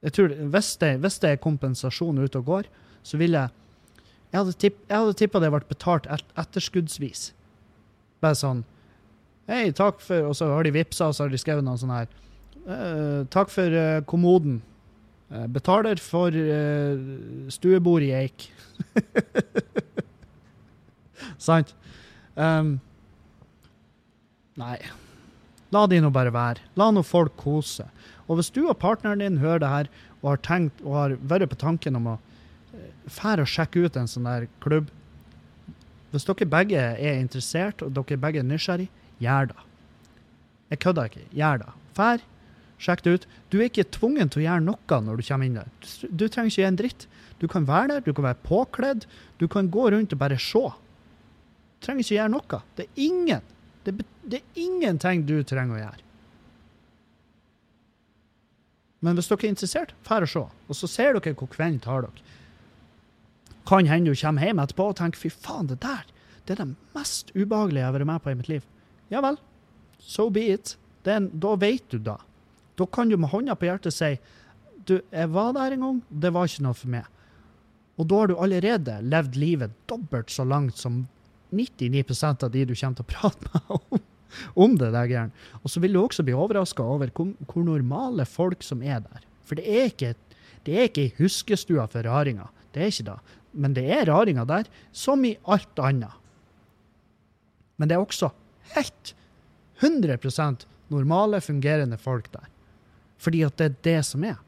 [0.00, 2.70] Jeg tror, hvis det, hvis det er kompensasjon ute og går,
[3.02, 3.56] så vil jeg
[4.30, 7.32] Jeg hadde, hadde tippa det ble betalt et, etterskuddsvis.
[8.22, 8.60] Bare sånn
[9.48, 11.94] Hei, takk for Og så har de vippsa, og så har de skrevet noe sånn
[11.94, 12.10] her.
[12.60, 14.58] «Eh, takk for eh, kommoden.
[15.32, 16.98] Eh, betaler for eh,
[17.48, 18.50] stuebord i eik.
[21.48, 21.74] Sant?
[22.36, 22.78] Um,
[24.60, 24.76] nei.
[25.72, 26.62] La de nå bare være.
[26.78, 27.86] La nå folk kose.
[28.28, 31.50] Og hvis du og partneren din hører det her og har tenkt og har vært
[31.50, 32.16] på tanken om å
[32.76, 34.90] eh, fære og sjekke ut en sånn der klubb,
[36.10, 38.88] Hvis dere begge er interessert, og dere begge er nysgjerrig,
[39.20, 39.62] gjør det.
[40.70, 41.24] Jeg kødder ikke.
[41.36, 41.70] Gjør det.
[41.96, 42.24] Fær,
[42.80, 43.26] sjekk det ut.
[43.52, 45.72] Du er ikke tvungen til å gjøre noe når du kommer inn der.
[46.08, 47.08] Du, trenger ikke gjøre en dritt.
[47.40, 49.08] Du kan være der, du kan være påkledd,
[49.40, 50.60] du kan gå rundt og bare se.
[50.60, 52.62] Du trenger ikke gjøre noe.
[52.76, 53.50] Det er ingen.
[53.84, 53.96] Det,
[54.28, 56.06] det er ingenting du trenger å gjøre.
[59.00, 60.42] Men hvis dere er interessert, fær og se.
[60.68, 62.26] Og så ser dere hvor kvelden tar dere.
[63.68, 66.04] Kan hende du kommer hjem etterpå og tenker fy faen, det der
[66.50, 68.64] det er det mest ubehagelige jeg har vært med på i mitt liv.
[69.10, 69.38] Ja vel,
[69.98, 70.76] so be it.
[71.04, 72.18] En, da vet du da.
[72.78, 74.14] Da kan du med hånda på hjertet si
[74.88, 77.08] du, jeg var der en gang, det var ikke noe for meg.
[78.00, 81.02] Og da har du allerede levd livet dobbelt så langt som
[81.52, 84.04] 99% av de du kommer til å prate med om,
[84.64, 85.48] om det der greiene.
[85.60, 89.26] Og så vil du også bli overraska over hvor, hvor normale folk som er der.
[89.44, 90.14] For det er ikke,
[90.64, 92.48] det er ikke huskestua for raringer.
[92.72, 93.18] Det er ikke det.
[93.52, 96.14] Men det er raringer der, som i alt annet.
[97.76, 98.30] Men det er også
[98.76, 102.46] 100% normale, fungerende folk der.
[103.20, 104.38] Fordi at det er det som er.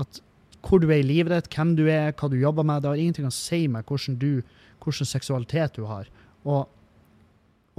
[0.00, 0.22] At
[0.62, 3.00] hvor du er i livet ditt, hvem du er, hva du jobber med, det har
[3.00, 4.42] ingenting å si med hvordan, du,
[4.82, 6.06] hvordan seksualitet du har.
[6.46, 6.68] Og,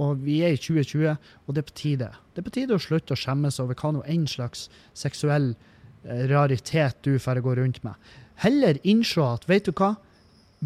[0.02, 2.10] og vi er i 2020, og det er på tide.
[2.34, 6.26] Det er på tide å slutte å skjemmes over hva noe en slags seksuell eh,
[6.28, 7.96] raritet du får gå rundt med.
[8.44, 9.94] Heller innse at, vet du hva,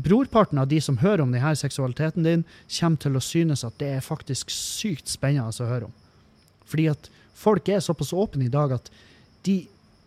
[0.04, 2.44] brorparten av de som hører om denne seksualiteten din,
[2.78, 5.96] kommer til å synes at det er faktisk sykt spennende å høre om.
[6.68, 8.90] Fordi at folk er såpass åpne i dag at
[9.46, 9.62] de,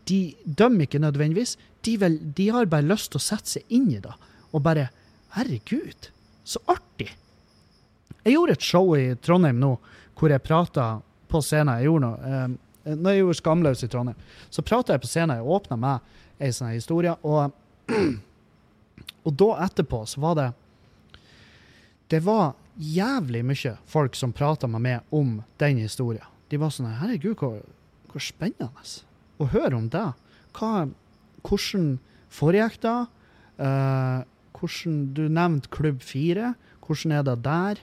[0.09, 1.57] de dømmer ikke nødvendigvis.
[1.85, 4.13] De, vel, de har bare lyst til å sette seg inn i det.
[4.51, 4.89] Og bare
[5.31, 6.09] Herregud,
[6.43, 7.07] så artig!
[8.21, 9.77] Jeg gjorde et show i Trondheim nå
[10.19, 10.87] hvor jeg prata
[11.31, 11.79] på scenen.
[11.79, 15.39] Jeg gjorde noe, eh, når jeg gjorde Skamløs i Trondheim, så prata jeg på scenen.
[15.39, 16.11] Jeg åpna med
[16.41, 17.15] ei sånn historie.
[17.23, 17.55] Og,
[19.23, 20.49] og da etterpå så var det
[22.11, 26.25] Det var jævlig mye folk som prata med meg om den historien.
[26.49, 27.61] De var sånn Herregud, hvor,
[28.11, 28.67] hvor spennende
[29.39, 30.09] å høre om det.
[30.57, 30.89] Hva,
[31.47, 31.93] hvordan
[32.31, 32.97] foregikk det?
[33.61, 34.27] Uh,
[34.57, 36.53] hvordan, du nevnte Klubb 4.
[36.83, 37.81] Hvordan er det der?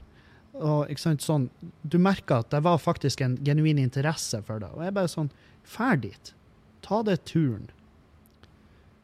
[0.58, 1.48] Og, ikke sant, sånn,
[1.86, 4.70] du merka at det var faktisk en genuin interesse for det.
[4.74, 5.32] Og jeg bare sånn
[5.68, 6.00] Fær.
[6.80, 7.68] Ta det turen.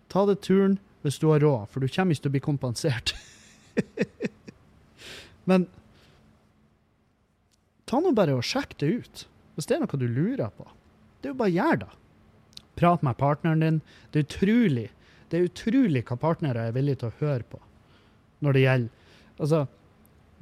[0.09, 3.15] Ta det turen hvis du har råd, for du kommer ikke til å bli kompensert.
[5.51, 5.69] Men
[7.85, 9.27] ta nå bare og sjekk det ut.
[9.55, 10.67] Hvis det er noe du lurer på.
[11.21, 11.93] Det er jo bare å gjøre det.
[12.81, 13.83] Prat med partneren din.
[14.11, 14.89] Det er utrolig
[15.35, 17.59] det er utrolig hva partnere er villige til å høre på
[18.45, 19.01] når det gjelder
[19.35, 19.65] Altså,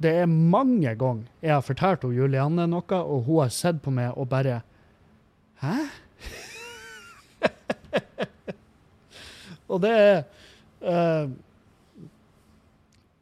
[0.05, 3.89] det er mange ganger jeg har fortalt hun Julianne noe, og hun har sett på
[3.95, 4.59] meg og bare
[5.63, 5.77] Hæ?
[9.71, 10.21] og det er
[10.83, 11.29] eh,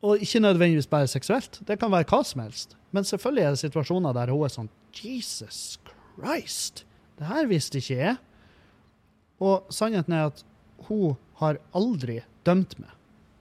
[0.02, 1.62] Og ikke nødvendigvis bare seksuelt.
[1.68, 2.76] Det kan være hva som helst.
[2.92, 5.80] Men selvfølgelig er det situasjoner der hun er sånn Jesus
[6.18, 6.86] Christ!
[7.20, 8.16] Det her visste ikke jeg.
[9.42, 10.42] Og sannheten er at
[10.88, 12.90] hun har aldri dømt meg.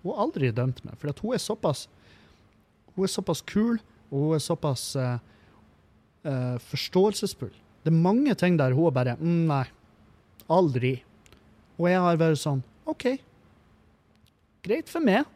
[0.03, 1.89] Hun har aldri dømt meg, for hun er såpass
[2.97, 3.79] hun er såpass kul,
[4.11, 5.17] og hun er såpass uh,
[6.27, 7.53] uh, forståelsesfull.
[7.81, 9.65] Det er mange ting der hun bare mm, Nei,
[10.51, 10.99] aldri.
[11.79, 12.61] Og jeg har vært sånn
[12.91, 13.15] OK,
[14.67, 15.29] greit for meg.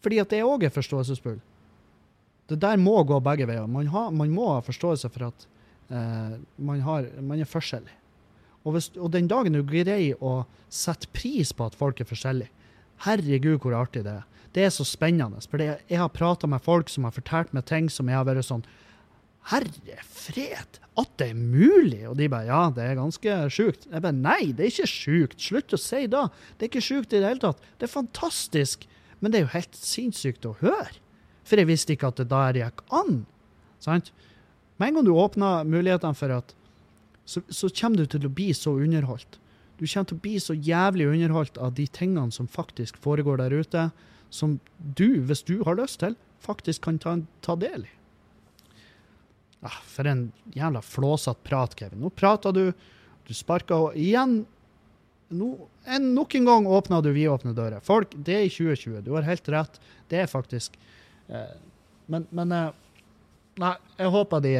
[0.00, 1.38] Fordi at det òg er forståelsesfull.
[2.50, 3.68] Det der må gå begge veier.
[3.70, 5.46] Man, har, man må ha forståelse for at
[5.92, 7.94] eh, man, har, man er forskjellig.
[8.64, 10.42] Og, hvis, og den dagen du greier å
[10.72, 12.50] sette pris på at folk er forskjellige,
[13.06, 14.26] herregud hvor artig det er.
[14.52, 15.40] Det er så spennende.
[15.46, 18.48] For jeg har prata med folk som har fortalt meg ting som jeg har vært
[18.48, 18.66] sånn
[19.48, 22.02] Herre fred, at det er mulig?
[22.10, 23.86] Og de bare ja, det er ganske sjukt.
[23.88, 25.40] Jeg bare nei, det er ikke sjukt.
[25.40, 26.24] Slutt å si det.
[26.58, 27.62] Det er ikke sjukt i det hele tatt.
[27.80, 28.86] Det er fantastisk.
[29.20, 30.92] Men det er jo helt sinnssykt å høre.
[31.48, 33.24] For jeg visste ikke at det der gikk an.
[33.82, 34.12] Sant?
[34.80, 36.54] Med en gang du åpner mulighetene for at
[37.28, 39.38] så, så kommer du til å bli så underholdt.
[39.80, 43.54] Du kommer til å bli så jævlig underholdt av de tingene som faktisk foregår der
[43.62, 43.86] ute,
[44.30, 47.92] som du, hvis du har lyst til, faktisk kan ta, ta del i.
[49.62, 52.00] Ah, for en jævla flåsete prat, Kevin.
[52.00, 52.64] Nå prater du,
[53.28, 54.40] du sparker og igjen
[55.36, 55.50] no,
[55.84, 57.82] en, Nok en gang åpna du vidåpne dører.
[57.84, 59.02] Folk, det er i 2020.
[59.04, 59.80] Du har helt rett.
[60.08, 60.78] Det er faktisk
[61.28, 61.58] eh,
[62.10, 62.70] Men, men eh,
[63.60, 64.54] Nei, jeg håper de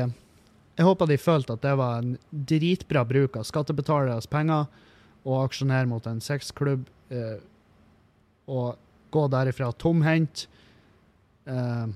[0.80, 4.68] jeg håper de følte at det var en dritbra bruk av skattebetaleres penger
[5.28, 7.36] å aksjonere mot en sexklubb eh,
[8.48, 8.78] og
[9.12, 10.46] gå derifra tomhendt
[11.44, 11.90] eh,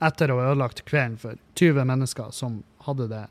[0.00, 3.24] etter å ha ødelagt kvelden for 20 mennesker som hadde det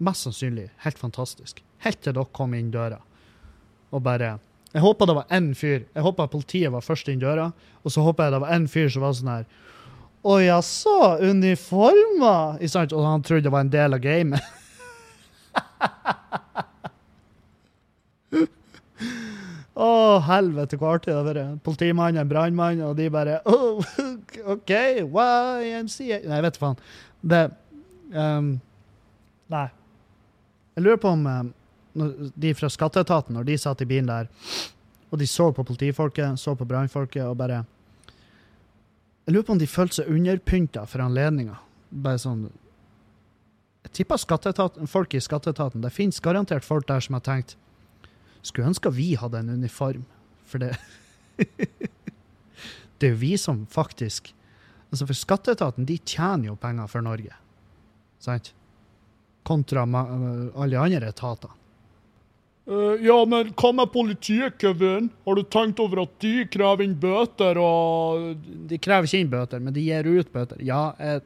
[0.00, 1.62] mest sannsynlig helt fantastisk.
[1.84, 3.00] Helt til dere kom inn døra
[3.90, 4.38] og bare
[4.70, 5.80] Jeg håpa det var én fyr.
[5.94, 7.48] Jeg håpa politiet var først inn døra,
[7.82, 9.44] og så håpa jeg det var én fyr som var sånn her
[10.22, 12.60] Å jaså, uniformer?
[12.62, 14.40] Og han trodde det var en del av gamet.
[19.80, 21.60] Å, helvete, hvor artig det har vært.
[21.64, 23.80] Politimann, en brannmann, og de bare oh,
[24.54, 24.72] OK,
[25.06, 26.82] YMCA Nei, vet du faen.
[27.20, 27.46] Det
[28.12, 28.52] um,
[29.50, 29.66] Nei.
[30.76, 31.48] Jeg lurer på om um,
[32.36, 34.28] de fra skatteetaten, når de satt i bilen der,
[35.10, 37.64] og de så på politifolket, så på brannfolket, og bare
[39.26, 41.56] Jeg lurer på om de følte seg underpynta for anledninga.
[41.90, 42.50] Bare sånn
[43.88, 47.56] Jeg tipper folk i skatteetaten Det fins garantert folk der som har tenkt
[48.42, 50.04] Skulle ønske vi hadde en uniform,
[50.48, 50.76] for det
[53.00, 54.34] Det er jo vi som faktisk
[54.90, 57.30] Altså, for skatteetaten, de tjener jo penger for Norge.
[58.18, 58.48] Sant?
[59.46, 61.52] Kontra alle andre etater.
[62.70, 65.08] Uh, ja, men hva med politiet, Kevin?
[65.24, 68.34] Har du tenkt over at de krever inn bøter og
[68.70, 70.60] De krever ikke inn bøter, men de gir ut bøter.
[70.66, 71.22] Ja, jeg,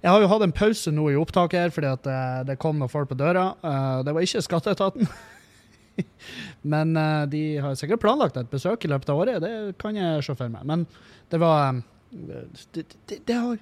[0.00, 2.20] jeg har jo hatt en pause nå i opptaket her, fordi at det,
[2.52, 3.50] det kom noen folk på døra.
[3.64, 5.08] Uh, det var ikke skatteetaten.
[6.74, 10.24] men uh, de har sikkert planlagt et besøk i løpet av året, det kan jeg
[10.26, 10.66] se for meg.
[10.68, 10.86] Men
[11.32, 13.60] det var um, det, det, det har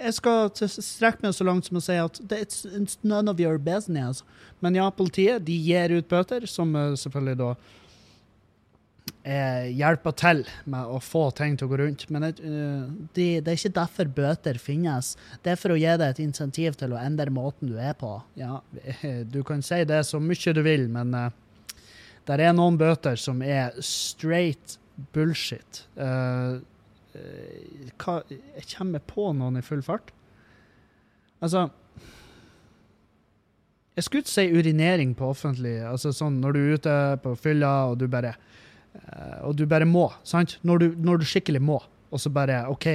[0.00, 3.58] jeg skal strekke meg så langt som å si at it's, it's none of your
[3.60, 4.22] business.
[4.64, 7.50] Men ja, politiet de gir ut bøter, som uh, selvfølgelig da
[9.22, 12.06] eh, hjelper til med å få ting til å gå rundt.
[12.12, 15.12] Men uh, de, det er ikke derfor bøter finnes.
[15.44, 18.16] Det er for å gi deg et insentiv til å endre måten du er på.
[18.40, 18.60] Ja,
[19.34, 21.28] du kan si det så mye du vil, men uh,
[22.28, 24.78] det er noen bøter som er straight
[25.14, 25.84] bullshit.
[25.96, 26.60] Uh,
[27.98, 30.12] hva, Jeg kommer på noen i full fart.
[31.40, 31.70] Altså
[33.96, 37.72] Jeg skulle ikke si urinering på offentlig, altså sånn når du er ute på fylla
[37.90, 38.36] og du bare
[39.46, 40.58] Og du bare må, sant?
[40.62, 42.86] Når du, når du skikkelig må, og så bare OK,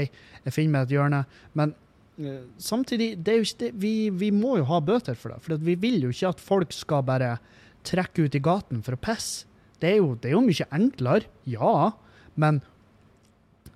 [0.43, 1.21] jeg finner meg et hjørne.
[1.55, 1.71] Men
[2.19, 5.39] uh, samtidig, det er jo ikke det, vi, vi, må jo ha bøter for det.
[5.43, 7.37] For vi vil jo ikke at folk skal bare
[7.85, 9.45] trekke ut i gaten for å pisse.
[9.81, 11.91] Det er jo, det er jo mye enklere, ja,
[12.39, 12.61] men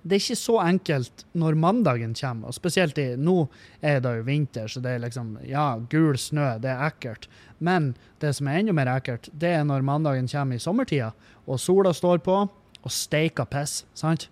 [0.00, 2.48] det er ikke så enkelt når mandagen kommer.
[2.48, 3.44] og Spesielt i, nå
[3.84, 7.28] er det jo vinter, så det er liksom Ja, gul snø, det er ekkelt.
[7.58, 11.12] Men det som er enda mer ekkelt, det er når mandagen kommer i sommertida,
[11.46, 12.38] og sola står på,
[12.80, 14.30] og steiker piss, sant?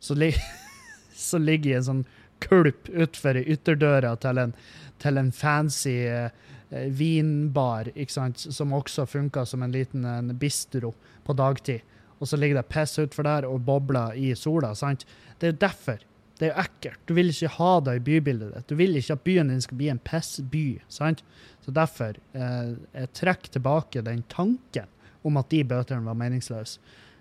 [0.00, 0.34] Så, li
[1.16, 2.06] så ligger jeg en sånn
[2.40, 4.54] kulp utfor ytterdøra til en,
[5.00, 6.28] til en fancy eh,
[6.70, 10.92] vinbar, ikke sant, som også funka som en liten en bistro
[11.26, 11.82] på dagtid
[12.20, 14.74] og så ligger det piss utfor der og bobler i sola.
[14.76, 15.06] sant?
[15.40, 16.02] Det er derfor.
[16.36, 17.00] Det er jo ekkelt.
[17.08, 18.68] Du vil ikke ha det i bybildet ditt.
[18.68, 20.66] Du vil ikke at byen din skal bli en pissby.
[20.88, 21.24] sant?
[21.64, 24.88] Så derfor eh, jeg trekker tilbake den tanken
[25.24, 26.80] om at de bøtene var meningsløse.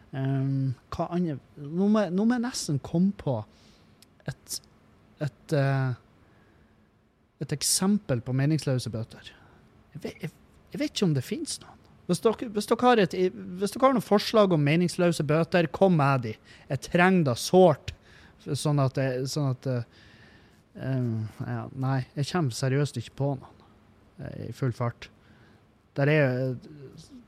[0.10, 3.36] Um, hva andre nå må, nå må, jeg nesten komme på
[4.26, 4.56] et
[5.22, 5.92] et, uh,
[7.44, 9.28] et eksempel på meningsløse bøter.
[9.96, 10.32] Jeg vet, jeg,
[10.74, 11.76] jeg vet ikke om det finnes noen.
[12.10, 16.00] Hvis dere, hvis, dere har et, hvis dere har noen forslag om meningsløse bøter, kom
[16.00, 16.34] med de.
[16.72, 17.94] Jeg trenger det sårt.
[18.48, 19.82] Sånn at, jeg, sånn at uh,
[20.80, 23.64] ja, Nei, jeg kommer seriøst ikke på noen
[24.24, 25.10] uh, i full fart.
[26.00, 26.56] Der er,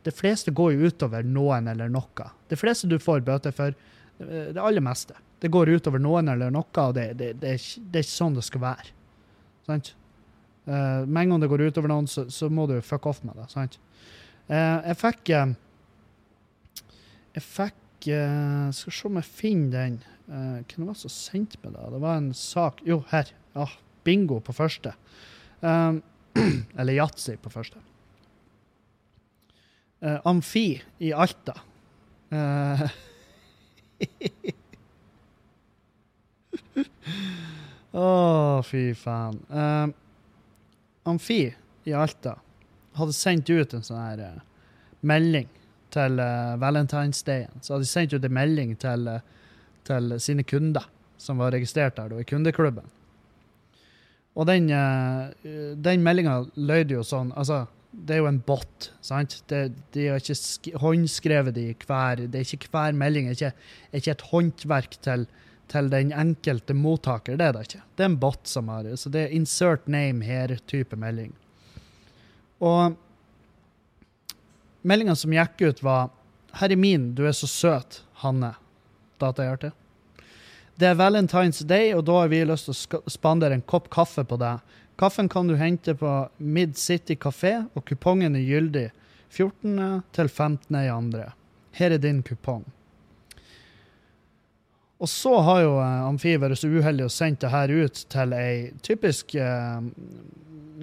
[0.01, 2.30] de fleste går jo utover noen eller noe.
[2.49, 3.78] Det fleste du får bøter for,
[4.18, 5.18] det aller meste.
[5.41, 8.38] Det går utover noen eller noe, og det, det, det, er, det er, ikke sånn
[8.38, 8.93] det skal være.
[9.68, 9.93] Sant?
[10.68, 13.38] Uh, med en gang det går utover noen, så, så må du fuck off med
[13.39, 13.47] det.
[13.49, 13.80] sant?
[14.45, 15.53] Uh, jeg fikk uh,
[17.38, 19.97] Jeg fikk Skal se om jeg finner den.
[20.26, 21.84] Hvem var det som sendte meg det?
[21.93, 23.30] Det var en sak Jo, her.
[23.53, 23.68] Ja,
[24.01, 24.95] bingo på første.
[25.62, 27.78] eller yatzy på første.
[30.01, 31.53] Amfi i Alta.
[37.91, 39.38] Å, oh, fy faen.
[39.51, 39.91] Uh,
[41.10, 41.43] Amfi
[41.88, 42.36] i Alta
[42.97, 44.39] hadde sendt ut en sånn her uh,
[45.08, 45.47] melding
[45.93, 47.47] til uh, Valentine's Day.
[47.62, 49.22] Så hadde de sendt ut en melding til, uh,
[49.88, 50.86] til sine kunder
[51.22, 52.88] som var registrert der, i kundeklubben.
[54.38, 55.32] Og den, uh,
[55.76, 59.41] den meldinga lød jo sånn Altså, det er jo en bot, sant?
[59.52, 63.52] Det, de har ikke håndskrevet i hver Det er ikke hver melding er ikke,
[63.91, 65.26] er ikke et håndverk til,
[65.72, 67.38] til den enkelte mottaker.
[67.40, 67.84] Det er det ikke.
[67.96, 68.98] Det er en bot som har det.
[69.00, 71.32] Så det er insert name her-type melding.
[72.62, 72.98] Og
[74.86, 76.10] meldinga som gikk ut, var
[76.60, 78.56] Herre min, du er så søt, Hanne.
[79.22, 79.72] Datahjerte.
[80.76, 84.26] Det er Valentine's Day, og da har vi lyst til å spandere en kopp kaffe
[84.28, 84.60] på deg.
[85.00, 88.88] Kaffen kan du hente på Mid City kafé, og kupongen er gyldig
[89.30, 90.02] 14.
[90.12, 90.76] til 15.
[90.82, 91.32] i andre.
[91.78, 92.66] Her er din kupong.
[95.02, 98.36] Og så har jo eh, Amfi vært så uheldig og sendt det her ut til
[98.38, 99.80] ei typisk eh,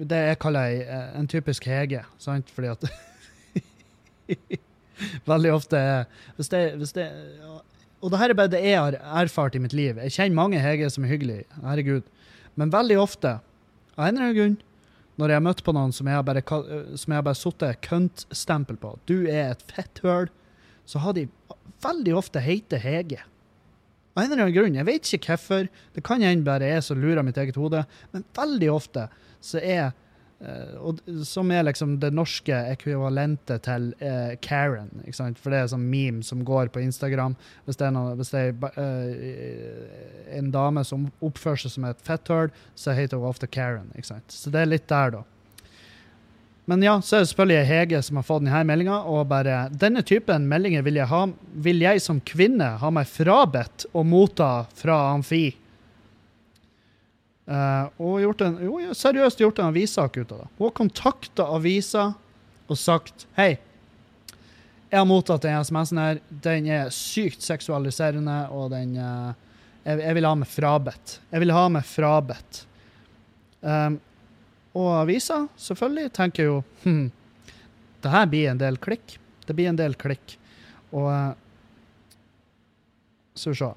[0.09, 2.51] Det jeg kaller ei, eh, en typisk Hege, sant?
[2.55, 2.83] Fordi at
[5.29, 5.79] Veldig ofte
[6.35, 7.05] hvis det, hvis det,
[8.03, 10.01] Og det her er bare det jeg har erfart i mitt liv.
[10.03, 12.03] Jeg kjenner mange Hege som er hyggelige, herregud.
[12.59, 13.37] Men veldig ofte,
[13.95, 14.57] av en eller annen grunn,
[15.19, 16.43] når jeg har møtt på noen som jeg har bare,
[16.99, 20.27] som jeg har bare køntstempel på, du er et fetthøl,
[20.87, 21.27] så har de
[21.83, 23.23] veldig ofte heite Hege.
[24.15, 24.77] Av en eller annen grunn.
[24.79, 25.71] Jeg vet ikke hvorfor.
[25.95, 29.07] Det kan hende bare jeg som lurer mitt eget hode, men veldig ofte
[29.39, 29.91] så er
[30.43, 34.91] eh, og, Som er liksom det norske ekvivalentet til eh, Karen.
[35.13, 37.37] For det er sånn meme som går på Instagram.
[37.67, 42.03] Hvis det er, noe, hvis det er eh, en dame som oppfører seg som et
[42.07, 43.93] fetthull, så heter hun ofte Karen.
[43.95, 44.33] Ikke sant?
[44.33, 45.25] Så det er litt der, da.
[46.69, 50.03] Men ja, så er det selvfølgelig Hege som har fått denne meldinga, og bare Denne
[50.05, 51.23] typen meldinger vil jeg, ha,
[51.65, 55.47] vil jeg som kvinne ha meg frabedt å motta fra Amfi.
[57.49, 60.49] Uh, og gjort en, jo, seriøst gjort en avissak ut av det.
[60.59, 62.03] Hun har kontakta avisa
[62.69, 63.55] og sagt hei,
[64.91, 66.19] jeg har mottatt den SMS-en her.
[66.29, 69.33] Den er sykt seksualiserende, og den uh,
[69.87, 71.17] jeg, jeg vil ha meg frabedt.
[71.33, 72.61] Jeg vil ha meg frabedt.
[73.65, 73.97] Um,
[74.77, 77.07] og avisa, selvfølgelig, tenker jo hm,
[78.03, 79.17] det her blir en del klikk.
[79.47, 80.37] Det blir en del klikk.
[80.93, 81.35] Og
[83.35, 83.73] Så Skal se.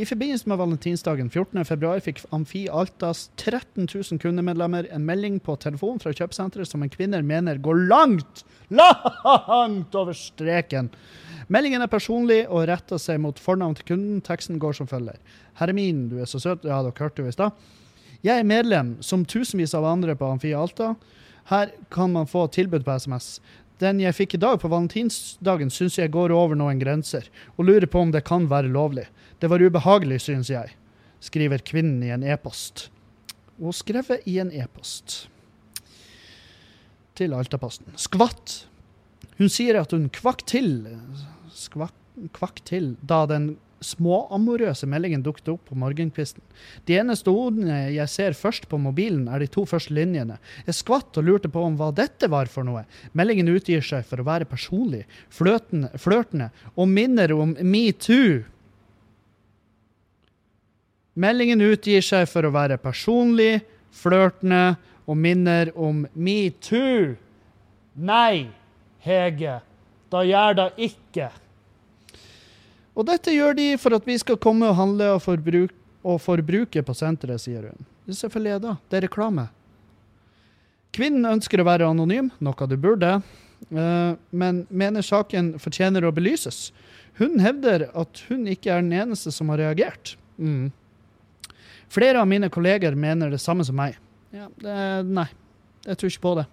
[0.00, 6.00] I forbindelse med valentinsdagen 14.2 fikk Amfi Altas 13 000 kundemedlemmer en melding på telefon
[6.00, 8.42] fra kjøpesenteret som en kvinne mener går langt,
[8.72, 10.88] langt over streken.
[11.52, 14.22] Meldingen er personlig og retter seg mot fornavn til kunden.
[14.24, 15.20] Teksten går som følger.
[15.60, 16.64] Herre min, du er så søt.
[16.64, 17.52] Ja, dere hørte jo i stad.
[18.22, 20.92] Jeg er medlem, som tusenvis av andre på Amfi Alta.
[21.50, 23.40] Her kan man få tilbud på SMS.
[23.82, 27.88] Den jeg fikk i dag på valentinsdagen, syns jeg går over noen grenser, og lurer
[27.90, 29.08] på om det kan være lovlig.
[29.42, 30.76] Det var ubehagelig, syns jeg,
[31.18, 32.86] skriver kvinnen i en e-post.
[33.58, 35.24] Og skrevet i en e-post.
[37.18, 37.90] Til Altaposten.
[37.98, 38.60] Skvatt.
[39.40, 40.86] Hun sier at hun kvakk til
[41.58, 41.98] skvakk,
[42.38, 43.56] kvakk til da den
[43.86, 46.42] småamorøse meldingen dukket opp på morgenkvisten.
[46.88, 50.38] De eneste ordene jeg ser først på mobilen, er de to første linjene.
[50.66, 52.84] Jeg skvatt og lurte på om hva dette var for noe.
[53.18, 58.42] Meldingen utgir seg for å være personlig, flørtende og minner om metoo.
[61.12, 63.60] Meldingen utgir seg for å være personlig,
[63.92, 67.12] flørtende og minner om metoo.
[68.00, 68.48] Nei,
[69.02, 69.58] Hege,
[70.12, 71.28] da gjør det ikke.
[72.92, 75.72] Og dette gjør de for at vi skal komme og handle og, forbruk
[76.02, 77.86] og forbruke på senteret, sier hun.
[78.04, 78.74] Det er selvfølgelig det.
[78.90, 79.46] Det er reklame.
[80.92, 83.14] Kvinnen ønsker å være anonym, noe du burde,
[83.70, 86.72] eh, men mener saken fortjener å belyses.
[87.20, 90.16] Hun hevder at hun ikke er den eneste som har reagert.
[90.36, 90.72] Mm.
[91.92, 93.96] Flere av mine kolleger mener det samme som meg.
[94.32, 94.76] Ja, det,
[95.08, 95.28] nei,
[95.86, 96.46] jeg tror ikke på det.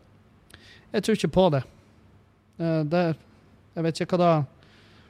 [0.93, 1.63] Jeg tror ikke på det.
[2.59, 3.03] Eh, det
[3.75, 4.31] jeg vet ikke hva da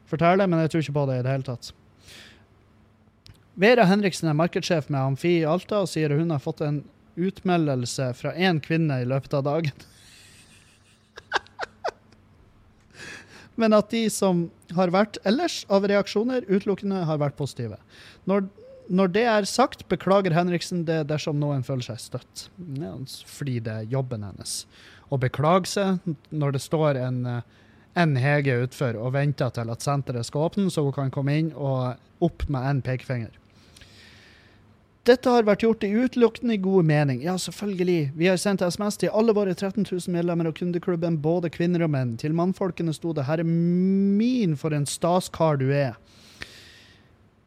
[0.09, 1.71] forteller, men jeg tror ikke på det i det hele tatt.
[3.59, 6.83] Vera Henriksen er markedssjef med Amfi i Alta og sier hun har fått en
[7.19, 9.83] utmeldelse fra én kvinne i løpet av dagen.
[13.59, 14.45] Men at de som
[14.77, 17.75] har vært ellers av reaksjoner, utelukkende har vært positive.
[18.29, 18.47] Når,
[18.87, 22.47] når det er sagt, beklager Henriksen det dersom noen føler seg støtt.
[23.27, 24.61] Fordi det er jobben hennes.
[25.11, 25.99] Å beklage seg
[26.29, 27.43] når det står en, eh,
[27.99, 31.51] en Hege utfor og venter til at senteret skal åpne, så hun kan komme inn
[31.55, 33.35] og opp med en pekefinger.
[35.07, 37.21] Dette har vært gjort i utelukkende god mening.
[37.23, 38.11] Ja, selvfølgelig.
[38.19, 41.93] Vi har sendt SMS til alle våre 13 000 medlemmer av kundeklubben, både kvinner og
[41.95, 42.17] menn.
[42.19, 45.95] Til mannfolkene sto det 'Herre min, for en staskar du er'.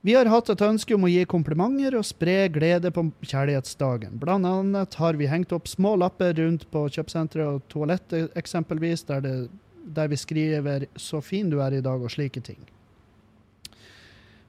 [0.02, 4.18] Vi har hatt et ønske om å gi komplimenter og spre glede på kjærlighetsdagen.
[4.18, 9.20] Blant annet har vi hengt opp små lapper rundt på kjøpesenteret og toalettet eksempelvis, der,
[9.20, 9.36] det,
[9.84, 12.58] der vi skriver 'Så fin du er i dag' og slike ting.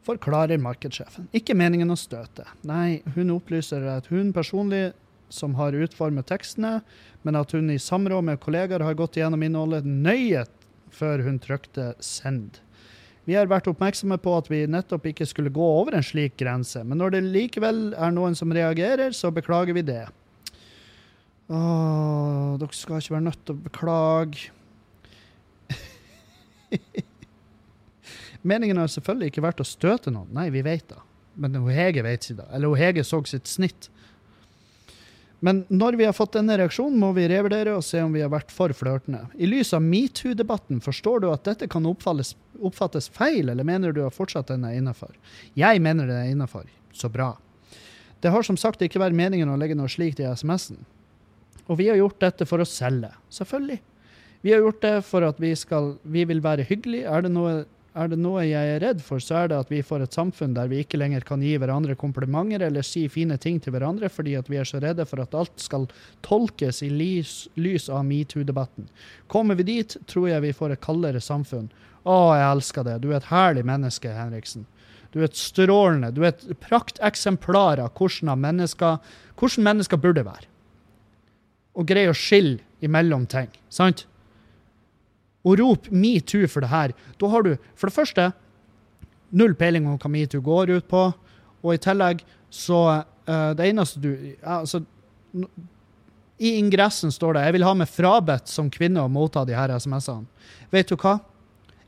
[0.03, 1.27] Forklarer markedssjefen.
[1.33, 2.45] Ikke meningen å støte.
[2.63, 4.93] Nei, hun opplyser at hun personlig
[5.29, 6.81] som har utformet tekstene,
[7.23, 10.45] men at hun i samråd med kollegaer har gått gjennom innholdet nøye
[10.91, 12.59] før hun trykte 'send'.
[13.25, 16.83] Vi har vært oppmerksomme på at vi nettopp ikke skulle gå over en slik grense,
[16.83, 20.09] men når det likevel er noen som reagerer, så beklager vi det.
[21.47, 24.51] Åh, dere skal ikke være nødt til å beklage.
[28.49, 30.31] Meningen har selvfølgelig ikke vært å støte noen.
[30.35, 30.99] Nei, vi vet det.
[31.39, 32.47] Men hun Hege vet ikke det.
[32.53, 33.89] Eller hun Hege så sitt snitt.
[35.43, 38.31] Men når vi har fått denne reaksjonen, må vi revurdere og se om vi har
[38.31, 39.25] vært for flørtende.
[39.35, 42.31] I lys av metoo-debatten, forstår du at dette kan oppfattes,
[42.63, 45.11] oppfattes feil, eller mener du at fortsatt den er innafor?
[45.59, 46.69] Jeg mener den er innafor.
[46.95, 47.33] Så bra.
[48.23, 50.79] Det har som sagt ikke vært meningen å legge noe slikt i SMS-en.
[51.67, 53.11] Og vi har gjort dette for å selge.
[53.35, 53.81] Selvfølgelig.
[54.43, 57.07] Vi har gjort det for at vi, skal, vi vil være hyggelige.
[57.07, 57.63] Er det, noe,
[57.95, 60.57] er det noe jeg er redd for, så er det at vi får et samfunn
[60.57, 64.35] der vi ikke lenger kan gi hverandre komplimenter eller si fine ting til hverandre fordi
[64.35, 65.87] at vi er så redde for at alt skal
[66.27, 68.91] tolkes i lys, lys av metoo-debatten.
[69.31, 71.71] Kommer vi dit, tror jeg vi får et kaldere samfunn.
[72.03, 72.99] Å, jeg elsker det.
[72.99, 74.67] Du er et herlig menneske, Henriksen.
[75.15, 78.97] Du er et strålende, du er et prakteksemplar av hvordan mennesker,
[79.39, 80.49] hvordan mennesker burde være.
[81.79, 83.47] Og greier å skille imellom ting.
[83.71, 84.09] Sant?
[85.43, 86.93] Og rop metoo for det her.
[87.19, 88.29] Da har du for det første
[89.33, 91.03] null peiling om hva metoo går ut på,
[91.63, 92.21] og i tillegg
[92.53, 94.11] så uh, Det eneste du
[94.45, 94.83] altså,
[96.37, 99.73] I ingressen står det 'Jeg vil ha meg frabedt som kvinne å motta de her
[99.73, 100.27] SMS-ene'.
[100.69, 101.19] Vet du hva?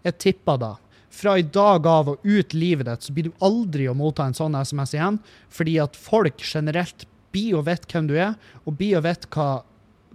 [0.03, 0.75] Jeg tipper da
[1.15, 4.35] fra i dag av og ut livet ditt, så blir du aldri å motta en
[4.35, 8.35] sånn SMS igjen, fordi at folk generelt blir og vet hvem du er,
[8.65, 9.63] og blir og vet hva,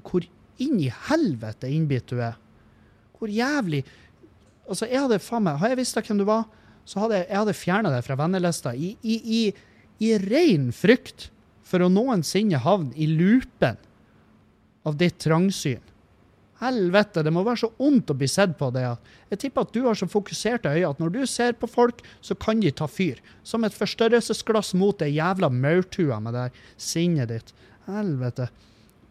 [0.05, 0.27] hvor
[0.61, 2.37] inn i helvete innbitt du er.
[3.21, 3.85] Hvor jævlig
[4.71, 6.45] Altså, jeg hadde faen meg Har jeg visst hvem du var,
[6.87, 9.41] så hadde jeg, jeg hadde fjerna deg fra vennelista i, i, i,
[10.07, 11.29] i ren frykt
[11.67, 13.79] for å noensinne havne i loopen
[14.87, 15.83] av ditt trangsyn.
[16.61, 18.83] Helvete, det må være så ondt å bli sett på det.
[19.33, 22.37] Jeg tipper at du har så fokuserte øyne at når du ser på folk, så
[22.37, 23.21] kan de ta fyr.
[23.47, 27.55] Som et forstørrelsesglass mot det jævla maurtua med det sinnet ditt.
[27.89, 28.51] Helvete.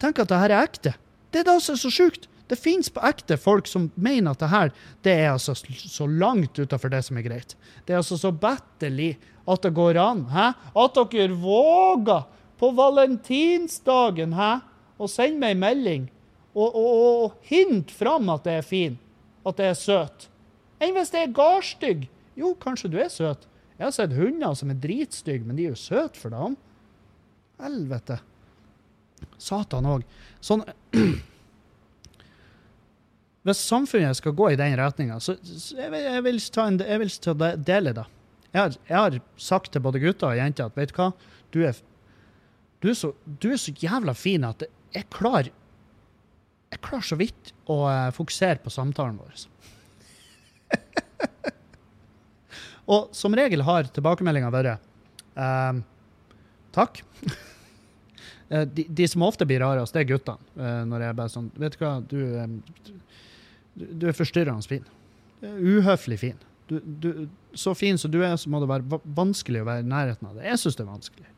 [0.02, 0.94] Tenk at det her er ekte.
[1.34, 2.30] Det er da som er så sjukt.
[2.50, 4.72] Det fins på ekte folk som mener at det her
[5.06, 7.54] det er altså så langt utafor det som er greit.
[7.86, 9.14] Det er altså så batterlig
[9.50, 10.26] at det går an.
[10.34, 10.48] Hæ?
[10.74, 12.26] At dere våger
[12.60, 14.52] på valentinsdagen hæ?
[15.00, 16.08] å sende meg en melding
[16.52, 16.90] og, og,
[17.24, 18.98] og hint fram at det er fin,
[19.48, 20.28] at det er søt.
[20.84, 22.08] Enn hvis det er gardstygg?
[22.40, 23.46] Jo, kanskje du er søt.
[23.78, 26.58] Jeg har sett hunder som er dritstygge, men de er jo søte for dagen.
[27.60, 28.20] Helvete.
[29.40, 30.04] Satan òg.
[30.44, 30.66] Sånn
[33.48, 36.80] Hvis samfunnet skal gå i den retninga, så, så jeg, vil, jeg, vil ta en,
[36.84, 38.04] jeg vil ta de- dele det.
[38.52, 41.08] Jeg har, jeg har sagt til både gutter og jenter at vet du hva,
[41.54, 41.80] du er,
[42.84, 44.66] du er, så, du er så jævla fin at
[44.96, 45.52] jeg klarer
[46.70, 49.40] jeg klarer så vidt å eh, fokusere på samtalen vår.
[52.94, 54.76] og som regel har tilbakemeldinga vært
[55.36, 55.84] ehm,
[56.76, 57.04] takk.
[58.50, 60.42] Eh, de, de som ofte blir rarest, det er guttene.
[60.90, 62.16] når jeg bare sånn Vet du hva, du,
[63.80, 64.86] du, er forstyrrende fin.
[65.42, 66.40] Uhøflig fin.
[66.70, 67.10] Du, du,
[67.58, 70.38] så fin som du er, så må det være vanskelig å være i nærheten av
[70.38, 70.46] det.
[70.52, 71.30] Jeg syns det er vanskelig.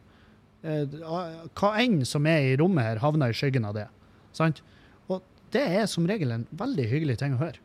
[0.62, 0.96] Eh,
[1.58, 3.88] hva enn som er i rommet her, havner i skyggen av det.
[4.36, 4.62] Sant?
[5.08, 5.22] Og
[5.56, 7.62] det er som regel en veldig hyggelig ting å høre.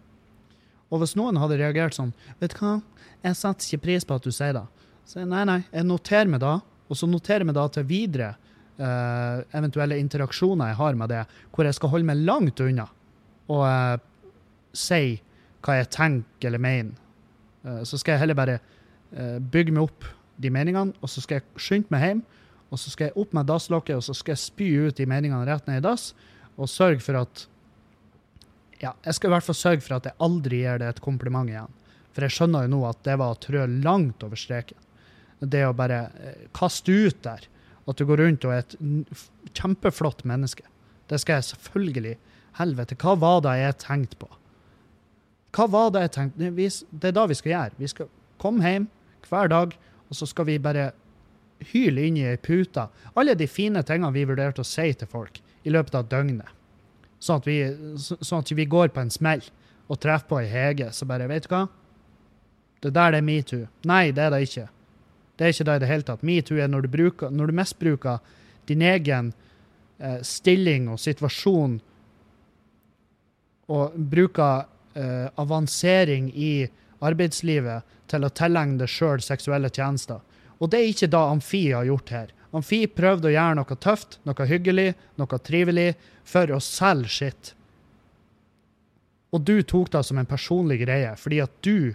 [0.93, 2.77] Og hvis noen hadde reagert sånn Vet du hva,
[3.25, 4.63] jeg setter ikke pris på at du sier det.
[5.07, 8.29] Så nei, nei, jeg noterer meg da, og så noterer jeg meg da til videre
[8.79, 11.25] eh, eventuelle interaksjoner jeg har med det,
[11.55, 12.87] hvor jeg skal holde meg langt unna
[13.53, 13.97] og eh,
[14.79, 15.19] si
[15.67, 16.95] hva jeg tenker eller mener.
[17.67, 20.07] Eh, så skal jeg heller bare eh, bygge meg opp
[20.43, 22.23] de meningene, og så skal jeg skynde meg hjem,
[22.71, 25.47] og så skal jeg opp med dasslokket, og så skal jeg spy ut de meningene
[25.49, 26.11] rett ned i dass,
[26.57, 27.47] og sørge for at
[28.83, 31.49] ja, jeg skal i hvert fall sørge for at jeg aldri gir det et kompliment
[31.49, 31.73] igjen.
[32.13, 34.79] For jeg skjønner jo nå at det var å trø langt over streken.
[35.41, 37.45] Det å bare eh, kaste ut der
[37.87, 38.77] at du går rundt og er et
[39.57, 40.65] kjempeflott menneske.
[41.09, 42.17] Det skal jeg selvfølgelig
[42.57, 44.29] Helvete, hva var det jeg tenkte på?
[45.57, 46.51] Hva var det jeg tenkte?
[46.93, 47.77] Det, er da vi skal gjøre.
[47.81, 48.09] Vi skal
[48.43, 48.89] komme hjem
[49.29, 49.73] hver dag,
[50.11, 50.91] og så skal vi bare
[51.73, 52.83] hyle inn i ei pute
[53.17, 56.51] alle de fine tingene vi vurderte å si til folk i løpet av døgnet.
[57.19, 57.57] Sånn at vi,
[57.97, 59.41] så- sånn at vi går på en smell
[59.89, 61.69] og treffer på ei Hege, så bare Vet du hva?
[62.83, 63.69] Det der det er metoo.
[63.85, 64.69] Nei, det er det ikke.
[65.39, 66.23] Det er ikke det i det hele tatt.
[66.23, 68.21] Metoo er når du, bruker, når du misbruker
[68.67, 69.33] din egen
[69.99, 71.81] eh, stilling og situasjon
[73.69, 76.67] og bruker eh, avansering i
[77.05, 80.23] arbeidslivet til å tilegne deg sjøl seksuelle tjenester.
[80.57, 82.33] Og det er ikke da Amfi har gjort her.
[82.57, 85.91] Amfi prøvde å gjøre noe tøft, noe hyggelig, noe trivelig,
[86.27, 87.53] for å selge skitt.
[89.35, 91.95] Og du tok det som en personlig greie, fordi at du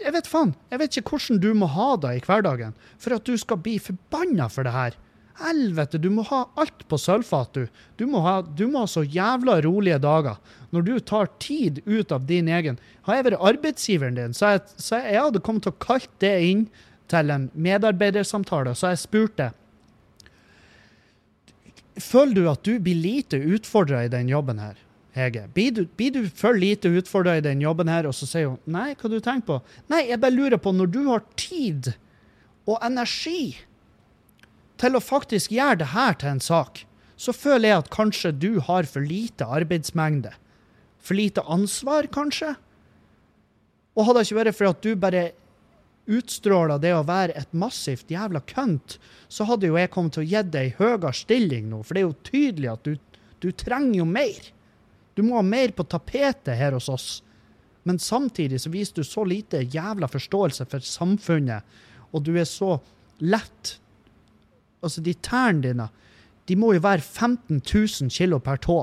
[0.00, 0.50] Jeg vet faen.
[0.68, 3.76] Jeg vet ikke hvordan du må ha det i hverdagen for at du skal bli
[3.78, 4.96] forbanna for det her.
[5.40, 7.82] Helvete, du må ha alt på sølvfat, du.
[7.96, 10.40] Du må, ha, du må ha så jævla rolige dager.
[10.74, 12.76] Når du tar tid ut av din egen
[13.08, 16.34] Har jeg vært arbeidsgiveren din, så jeg, så jeg hadde kommet til å kalt det
[16.46, 16.66] inn
[17.10, 19.48] til en medarbeidersamtale, så jeg spurte
[22.00, 24.78] føler du at du blir lite utfordra i den jobben her,
[25.16, 25.46] Hege?
[25.54, 28.60] Blir du, blir du for lite utfordra i den jobben her, og så sier hun
[28.70, 29.58] nei, hva du tenker på?
[29.92, 31.92] Nei, jeg bare lurer på, når du har tid
[32.68, 33.56] og energi
[34.80, 36.84] til å faktisk gjøre det her til en sak,
[37.20, 40.32] så føler jeg at kanskje du har for lite arbeidsmengde.
[41.00, 42.54] For lite ansvar, kanskje?
[43.96, 45.24] Og hadde det ikke vært for at du bare
[46.10, 48.96] utstråla det å være et massivt jævla kønt,
[49.28, 52.08] så hadde jo jeg kommet til å gi deg høyere stilling nå, for det er
[52.08, 52.96] jo tydelig at du,
[53.44, 54.48] du trenger jo mer.
[55.14, 57.10] Du må ha mer på tapetet her hos oss.
[57.84, 61.78] Men samtidig så viser du så lite jævla forståelse for samfunnet,
[62.10, 62.78] og du er så
[63.20, 63.76] lett
[64.80, 65.88] Altså, de tærne dine,
[66.48, 68.80] de må jo være 15 000 kilo per tå.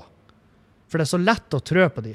[0.87, 2.13] For det er så lett å trø på de.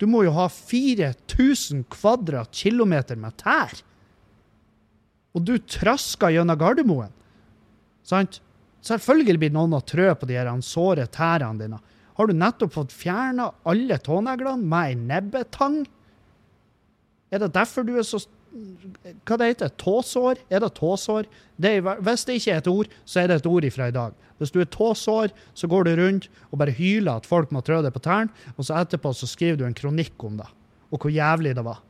[0.00, 3.72] Du må jo ha 4000 kvadratkilometer med tær.
[5.36, 7.12] Og du trasker gjennom Gardermoen.
[8.04, 8.40] Sant?
[8.84, 11.80] Selvfølgelig blir noen å trø på de her såre tærne dine.
[12.16, 15.82] Har du nettopp fått fjerna alle tåneglene med ei nebbetang?
[17.30, 18.20] Er det derfor du er så
[18.50, 20.40] Hva det heter Tåsår?
[20.50, 21.28] Er det tåsår?
[21.60, 23.94] Det er, hvis det ikke er et ord, så er det et ord ifra i
[23.94, 24.16] dag.
[24.40, 27.78] Hvis du er tåsår, så går du rundt og bare hyler at folk må trø
[27.84, 30.48] deg på tærne, og så etterpå så skriver du en kronikk om det,
[30.90, 31.82] og hvor jævlig det var.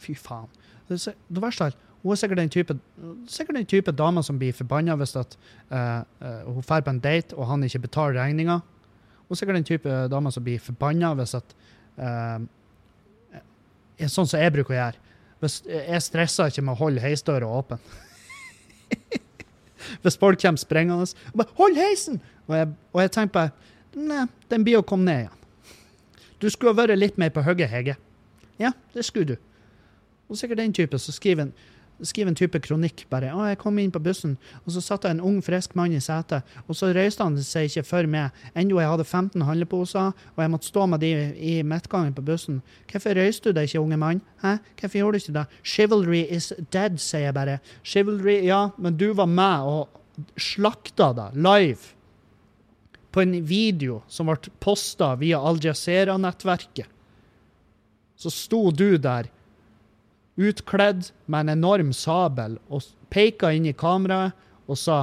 [0.00, 0.48] Fy faen.
[0.88, 2.78] Det, det verste er hun er sikkert den type,
[3.28, 5.36] sikkert den type dame som blir forbanna hvis at,
[5.68, 8.60] uh, uh, hun drar på en date og han ikke betaler regninga.
[9.28, 11.52] Hun er sikkert den type dame som blir forbanna hvis at
[12.00, 12.38] eh,
[14.08, 15.00] Sånn som jeg bruker å gjøre.
[15.40, 17.80] Hvis, jeg stresser ikke med å holde heisdøra åpen.
[20.02, 23.50] hvis folk kommer sprengende og bare 'Hold heisen!' Og jeg, og jeg tenker bare
[23.94, 25.38] Nei, den blir å komme ned igjen.
[26.40, 27.96] Du skulle ha vært litt mer på hugget, Hege.
[28.60, 29.36] Ja, det skulle du.
[30.28, 31.52] Og sikkert den type som skriver en,
[32.06, 33.32] skriver en type kronikk bare.
[33.34, 36.02] Å, jeg kom inn på bussen, og så satt det en ung, frisk mann i
[36.02, 40.42] setet, og så røyste han seg ikke for meg, enda jeg hadde 15 handleposer, og
[40.44, 42.60] jeg måtte stå med de i midtgangen på bussen.
[42.90, 44.24] Hvorfor røyste du deg ikke, unge mann?
[44.44, 44.56] Hæ?
[44.80, 45.46] Hvorfor gjorde du ikke det?
[45.62, 47.60] Chivalry is dead, sier jeg bare.
[47.84, 51.96] Chivalry, ja, men du var med og slakta det live
[53.10, 56.86] på en video som ble posta via Al Jazeera-nettverket.
[58.20, 59.30] Så sto du der
[60.40, 64.36] utkledd med en enorm sabel og peka inn i kameraet
[64.70, 65.00] og sa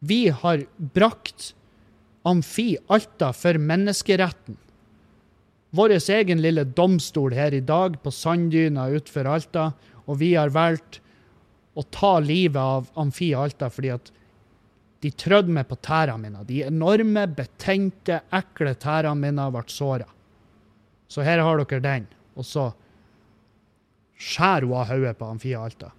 [0.00, 1.52] Vi har brakt
[2.24, 4.56] Amfi Alta for menneskeretten.
[5.76, 9.66] Vår egen lille domstol her i dag på sanddyna utenfor Alta,
[10.06, 11.00] og vi har valgt
[11.78, 14.10] å ta livet av Amfi Alta fordi at
[15.00, 16.42] de trødde meg på tærne mine.
[16.44, 20.08] De enorme, betente, ekle tærne mine ble såra.
[21.10, 22.08] Så her har dere den.
[22.36, 22.68] Og så
[24.20, 25.90] skjærer hun av hodet på Amfia Alta.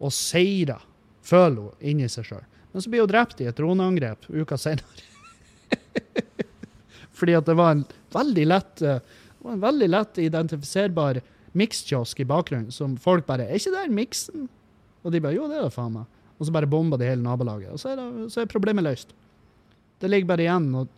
[0.00, 0.82] Og seirer,
[1.22, 2.44] føler hun inni seg sjøl.
[2.72, 5.08] Men så blir hun drept i et droneangrep uka senere.
[7.18, 9.02] Fordi at det var en veldig lett, eh,
[9.44, 11.20] en veldig lett identifiserbar
[11.58, 14.48] mikskiosk i bakgrunnen, som folk bare 'Er ikke der miksen?'
[15.04, 16.06] Og de bare 'Jo, det er det faen meg'.
[16.38, 17.72] Og så bare bomba de hele nabolaget.
[17.72, 19.12] Og så er, det, så er problemet løst.
[20.00, 20.88] Det ligger bare igjen og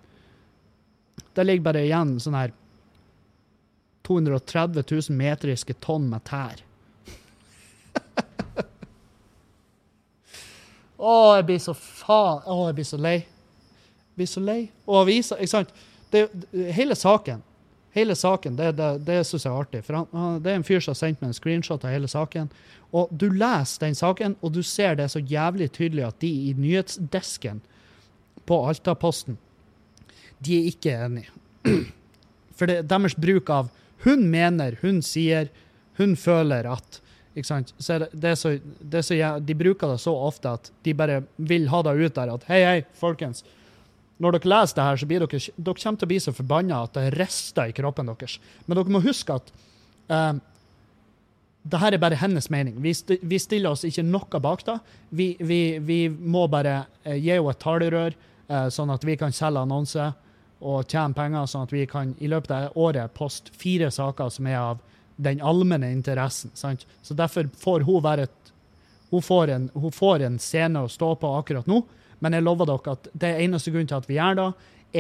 [1.35, 2.53] Det ligger bare igjen sånn her
[4.13, 6.61] 230 000 metriske tonn med tær.
[11.03, 13.17] Å, jeg blir så faen Å, jeg blir så lei.
[13.23, 14.61] Jeg blir så lei.
[14.87, 15.73] Og avisa, ikke sant.
[16.13, 17.41] Det, det, hele saken,
[17.97, 19.83] hele saken, det, det, det syns jeg er artig.
[19.87, 22.53] For han, det er en fyr som har sendt meg en screenshot av hele saken.
[22.95, 26.55] Og du leser den saken, og du ser det så jævlig tydelig at de i
[26.61, 27.63] nyhetsdesken
[28.47, 29.41] på Altaposten,
[30.43, 31.33] de er ikke enige.
[32.59, 33.73] For det, deres bruk av
[34.05, 35.51] hun mener, hun sier,
[35.99, 37.01] hun føler at
[37.33, 37.73] ikke sant?
[37.81, 38.55] Så det, det så,
[38.93, 42.33] det så, de bruker det så ofte at de bare vil ha det ut der
[42.35, 43.45] at hei, hei, folkens.
[44.23, 46.83] Når dere leser det her, så blir dere, dere kommer til å bli så forbanna
[46.85, 48.39] at det rister i kroppen deres.
[48.67, 49.53] Men dere må huske at
[50.13, 50.43] um,
[51.63, 52.77] det her er bare hennes mening.
[52.83, 54.77] Vi, st vi stiller oss ikke noe bak det.
[55.11, 58.17] Vi, vi, vi må bare eh, gi henne et talerør,
[58.49, 60.11] eh, sånn at vi kan selge annonse
[60.63, 64.47] og tjene penger, sånn at vi kan i løpet av året poste fire saker som
[64.47, 64.83] er av
[65.23, 66.53] den allmenne interessen.
[66.55, 66.87] Sant?
[67.03, 68.39] Så derfor får hun være et
[69.13, 71.83] hun får, en, hun får en scene å stå på akkurat nå,
[72.25, 74.47] men jeg lover dere at det eneste grunnen til at vi gjør det,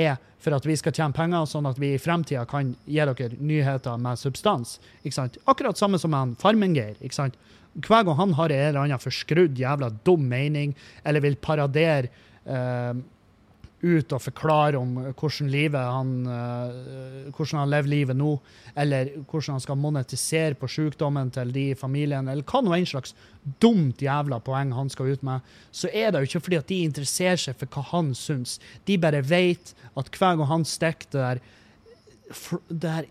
[0.02, 3.38] er for at vi skal tjene penger, sånn at vi i fremtida kan gi dere
[3.38, 4.74] nyheter med substans.
[5.00, 5.38] Ikke sant?
[5.48, 6.98] Akkurat samme som han Farmengeir.
[7.00, 7.38] ikke sant?
[7.72, 10.74] Hver gang han har en eller annen forskrudd, jævla dum mening,
[11.08, 12.10] eller vil paradere
[12.44, 12.92] eh,
[13.82, 18.36] ut og forklare om hvordan livet han eh, hvordan han lever livet nå,
[18.78, 22.86] eller hvordan han skal monetisere på sykdommen til de i familien, eller hva nå en
[22.88, 23.16] slags
[23.62, 25.42] dumt jævla poeng han skal ut med,
[25.74, 28.58] så er det jo ikke fordi at de interesserer seg for hva han syns.
[28.86, 31.42] De bare vet at hver gang han stikker det der,
[32.68, 33.10] det her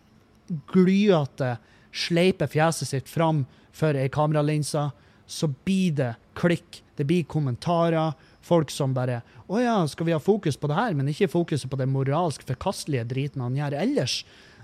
[0.71, 1.55] glyete,
[1.91, 3.43] sleipe fjeset sitt fram
[3.75, 4.87] for ei kameralinse,
[5.27, 9.21] så blir det klikk, det blir kommentarer, folk som bare
[9.51, 12.45] Å ja, skal vi ha fokus på det her, men ikke fokuset på den moralsk
[12.47, 14.21] forkastelige driten han gjør ellers?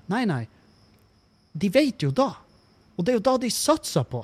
[0.07, 0.45] Nei, nei.
[1.51, 2.32] De vet jo da.
[2.95, 4.23] Og det er jo da de satser på.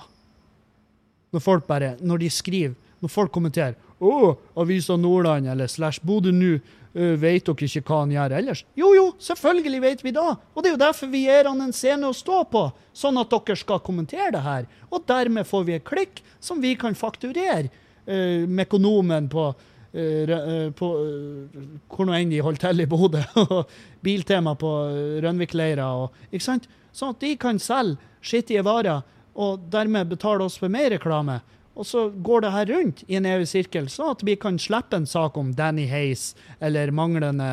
[1.34, 6.32] Når folk bare Når de skriver, når folk kommenterer Å, Avisa Nordland eller slash Bodø
[6.32, 6.58] nå,
[6.94, 8.64] uh, vet dere ikke hva han gjør ellers?
[8.80, 10.34] Jo, jo, selvfølgelig vet vi da.
[10.54, 13.32] Og det er jo derfor vi gir han en scene å stå på, sånn at
[13.32, 14.68] dere skal kommentere det her.
[14.92, 17.72] Og dermed får vi et klikk som vi kan fakturere
[18.08, 19.54] øh, Mekonomen på
[19.94, 23.68] Rø- øh, på øh, hvor nå enn de holder til i Bodø, og
[24.02, 25.90] Biltema på øh, Rønvik-leira,
[26.32, 26.66] ikke sant?
[26.94, 29.04] Sånn at de kan selge skittige varer,
[29.38, 31.40] og dermed betale oss for mer reklame.
[31.76, 34.98] Og så går det her rundt i en evig sirkel, sånn at vi kan slippe
[34.98, 37.48] en sak om Danny Hayes eller manglende,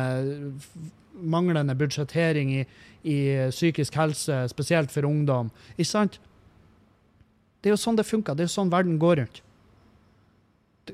[1.13, 2.65] manglende budsjettering i,
[3.05, 3.17] i
[3.49, 5.49] psykisk helse, spesielt for ungdom.
[5.77, 6.19] Ikke sant?
[7.61, 8.37] Det er jo sånn det funker.
[8.37, 9.41] Det er jo sånn verden går rundt.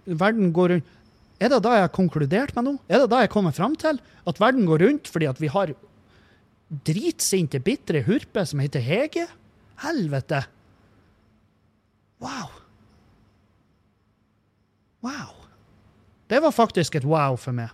[0.06, 0.94] Verden går rundt.
[1.38, 2.80] Er det da jeg har konkludert med noe?
[2.90, 4.00] Er det da jeg kommer fram til?
[4.28, 5.74] At verden går rundt fordi at vi har
[6.88, 9.28] dritsinte, bitre hurpe som heter Hege?
[9.84, 10.42] Helvete!
[12.20, 12.50] Wow.
[15.06, 15.34] Wow.
[16.28, 17.70] Det var faktisk et wow for meg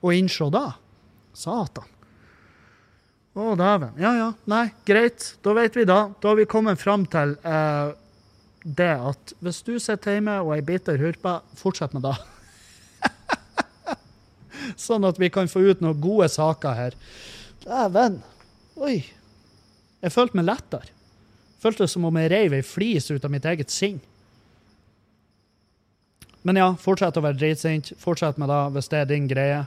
[0.00, 0.70] å innse da.
[1.34, 1.90] Satan.
[3.38, 3.98] Å, dæven.
[4.00, 4.28] Ja, ja.
[4.50, 5.34] Nei, greit.
[5.44, 6.08] Da vet vi da.
[6.18, 7.90] Da har vi kommet fram til eh,
[8.76, 12.16] det at hvis du sitter hjemme og er bitter hurpe, fortsett med det.
[14.88, 16.98] sånn at vi kan få ut noen gode saker her.
[17.64, 18.20] Dæven.
[18.78, 19.00] Oi.
[20.02, 20.94] Jeg følte meg lettere.
[21.58, 23.98] Følte som om jeg reiv ei flis ut av mitt eget sinn.
[26.46, 27.92] Men ja, fortsett å være dritsint.
[27.98, 29.64] Fortsett med det hvis det er din greie.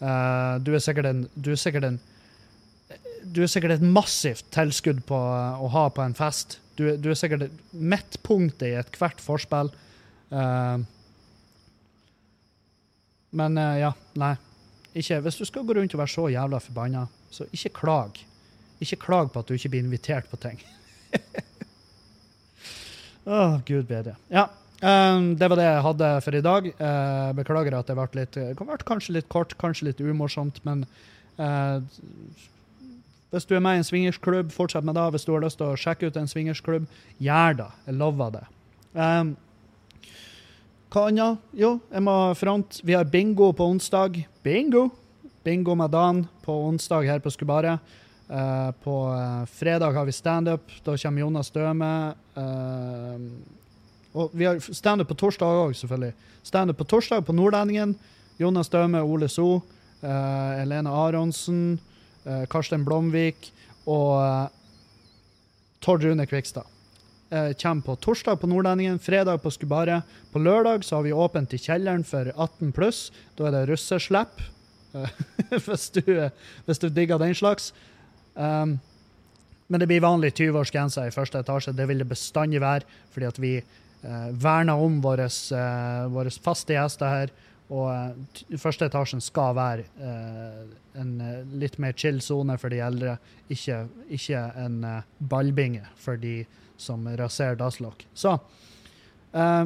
[0.00, 1.98] Eh, du er sikkert en Du er sikkert en
[3.20, 6.59] Du er sikkert et massivt tilskudd på eh, å ha på en fest.
[6.78, 9.72] Du, du er sikkert et midtpunktet i ethvert forspill.
[10.30, 10.78] Uh,
[13.36, 14.34] men uh, ja, nei.
[14.90, 18.16] Ikke, hvis du skal gå rundt og være så jævla forbanna, så ikke klag.
[18.82, 20.58] Ikke klag på at du ikke blir invitert på ting.
[23.30, 24.16] Å, gud bedre.
[24.32, 24.48] Ja,
[24.80, 26.68] Um, det var det jeg hadde for i dag.
[26.80, 28.38] Uh, beklager at det ble litt
[28.88, 30.86] kanskje litt kort, kanskje litt umorsomt, men
[31.36, 31.82] eh,
[33.30, 35.06] hvis du er med i en swingersklubb, fortsett med det.
[35.14, 36.88] Hvis du har lyst til å sjekke ut en swingersklubb,
[37.22, 37.68] gjør det.
[37.86, 38.42] Jeg lover det.
[38.94, 39.36] Um,
[40.90, 41.44] hva annet?
[41.54, 42.80] Jo, jeg må front.
[42.82, 44.18] Vi har bingo på onsdag.
[44.42, 44.88] Bingo!
[45.46, 47.78] Bingo med Dan på onsdag her på Skubaret.
[48.30, 50.74] Uh, på uh, fredag har vi standup.
[50.84, 51.92] Da kommer Jonas Døme.
[52.34, 53.58] Uh,
[54.12, 56.14] og vi har standup på torsdag òg, selvfølgelig.
[56.42, 57.94] Standup på torsdag på Nordlendingen.
[58.40, 59.62] Jonas Døme, Ole So,
[60.02, 60.08] eh,
[60.58, 61.78] Helene Aronsen,
[62.50, 63.52] Karsten Blomvik
[63.88, 64.48] og eh,
[65.80, 66.68] Tord Rune Kvikstad.
[67.30, 70.02] Eh, kommer på torsdag på Nordlendingen, fredag på Skubaret.
[70.32, 73.10] På lørdag så har vi åpent i kjelleren for 18 pluss.
[73.38, 74.42] Da er det russeslipp,
[74.94, 75.20] eh,
[75.66, 76.30] hvis, du,
[76.66, 77.72] hvis du digger den slags.
[78.34, 78.78] Um,
[79.70, 81.74] men det blir vanlig 20-årsgrense i første etasje.
[81.78, 82.82] Det vil det bestandig være,
[83.14, 87.32] fordi at vi eh, verner om våre uh, faste gjester her.
[87.70, 90.62] Og eh, første etasjen skal være eh,
[90.98, 93.16] en eh, litt mer chill sone for de eldre,
[93.52, 96.42] ikke, ikke en eh, ballbinge for de
[96.80, 98.02] som raserer dasslokk.
[98.14, 98.34] Så
[99.36, 99.64] eh,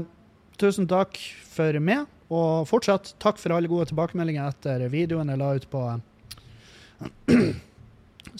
[0.60, 1.16] tusen takk
[1.54, 5.84] for meg, og fortsatt takk for alle gode tilbakemeldinger etter videoen jeg la ut på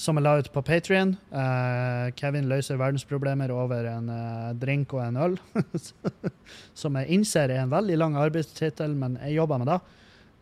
[0.01, 1.13] som jeg la ut på Patrion.
[2.19, 5.37] Kevin løser verdensproblemer over en uh, drink og en øl.
[6.81, 9.79] som jeg innser er en veldig lang arbeidstittel, men jeg jobber med det.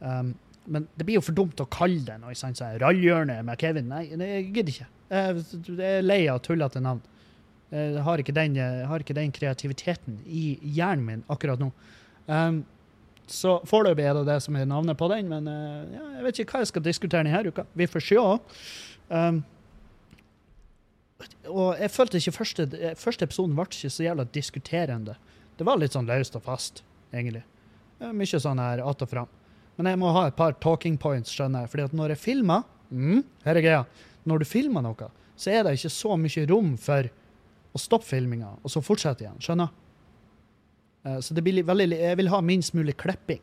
[0.01, 0.33] Um,
[0.73, 3.89] men det blir jo for dumt å kalle det noe sånt som Rallhjørnet med Kevin.
[3.91, 4.91] Nei, jeg gidder ikke.
[5.13, 5.47] Jeg,
[5.85, 7.03] er lei av tullete navn.
[7.73, 11.71] Jeg har ikke, den, jeg har ikke den kreativiteten i hjernen min akkurat nå.
[12.29, 12.63] Um,
[13.33, 16.41] så foreløpig er det det som er navnet på den, men uh, ja, jeg vet
[16.43, 17.67] ikke hva jeg skal diskutere denne uka.
[17.79, 18.25] Vi får se.
[19.13, 19.43] Um,
[21.53, 22.67] og jeg følte ikke første,
[22.99, 25.17] første episoden ble ikke så jævla diskuterende.
[25.59, 26.83] Det var litt sånn løst og fast,
[27.13, 27.45] egentlig.
[28.03, 29.29] Mye sånn her att og fram.
[29.77, 31.71] Men jeg må ha et par talking points, skjønner jeg.
[31.73, 33.85] Fordi at når jeg filmer mm, Her er greia.
[34.29, 37.09] Når du filmer noe, så er det ikke så mye rom for
[37.73, 39.39] å stoppe filminga og så fortsette igjen.
[39.43, 39.71] Skjønner?
[41.05, 43.41] Eh, Så det blir veldig, jeg vil ha minst mulig klipping.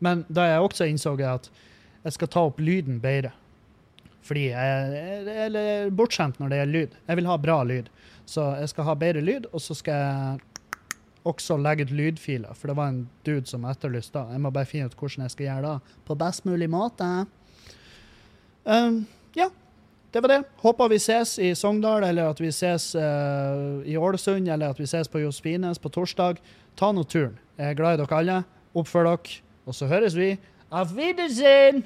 [0.00, 1.50] Men da jeg også innså at
[2.04, 3.32] jeg skal ta opp lyden bedre.
[4.24, 6.98] Fordi jeg jeg er bortskjemt når det gjelder lyd.
[7.08, 7.90] Jeg vil ha bra lyd.
[8.24, 10.38] Så jeg skal ha bedre lyd, og så skal jeg
[11.28, 14.32] også legge ut lydfiler, for det var en dude som etterlyste da.
[14.32, 17.08] Jeg må bare finne ut hvordan jeg skal gjøre det på best mulig måte.
[18.64, 19.04] Um,
[19.36, 19.48] ja,
[20.12, 20.42] det var det.
[20.60, 24.88] Håper vi ses i Sogndal, eller at vi ses uh, i Ålesund, eller at vi
[24.88, 26.40] ses på Josefines på torsdag.
[26.76, 27.38] Ta nå turen.
[27.58, 28.38] Jeg er glad i dere alle.
[28.74, 29.40] Oppfør dere.
[29.64, 30.34] Og så høres vi.
[30.70, 31.84] Auf Wiedersehen!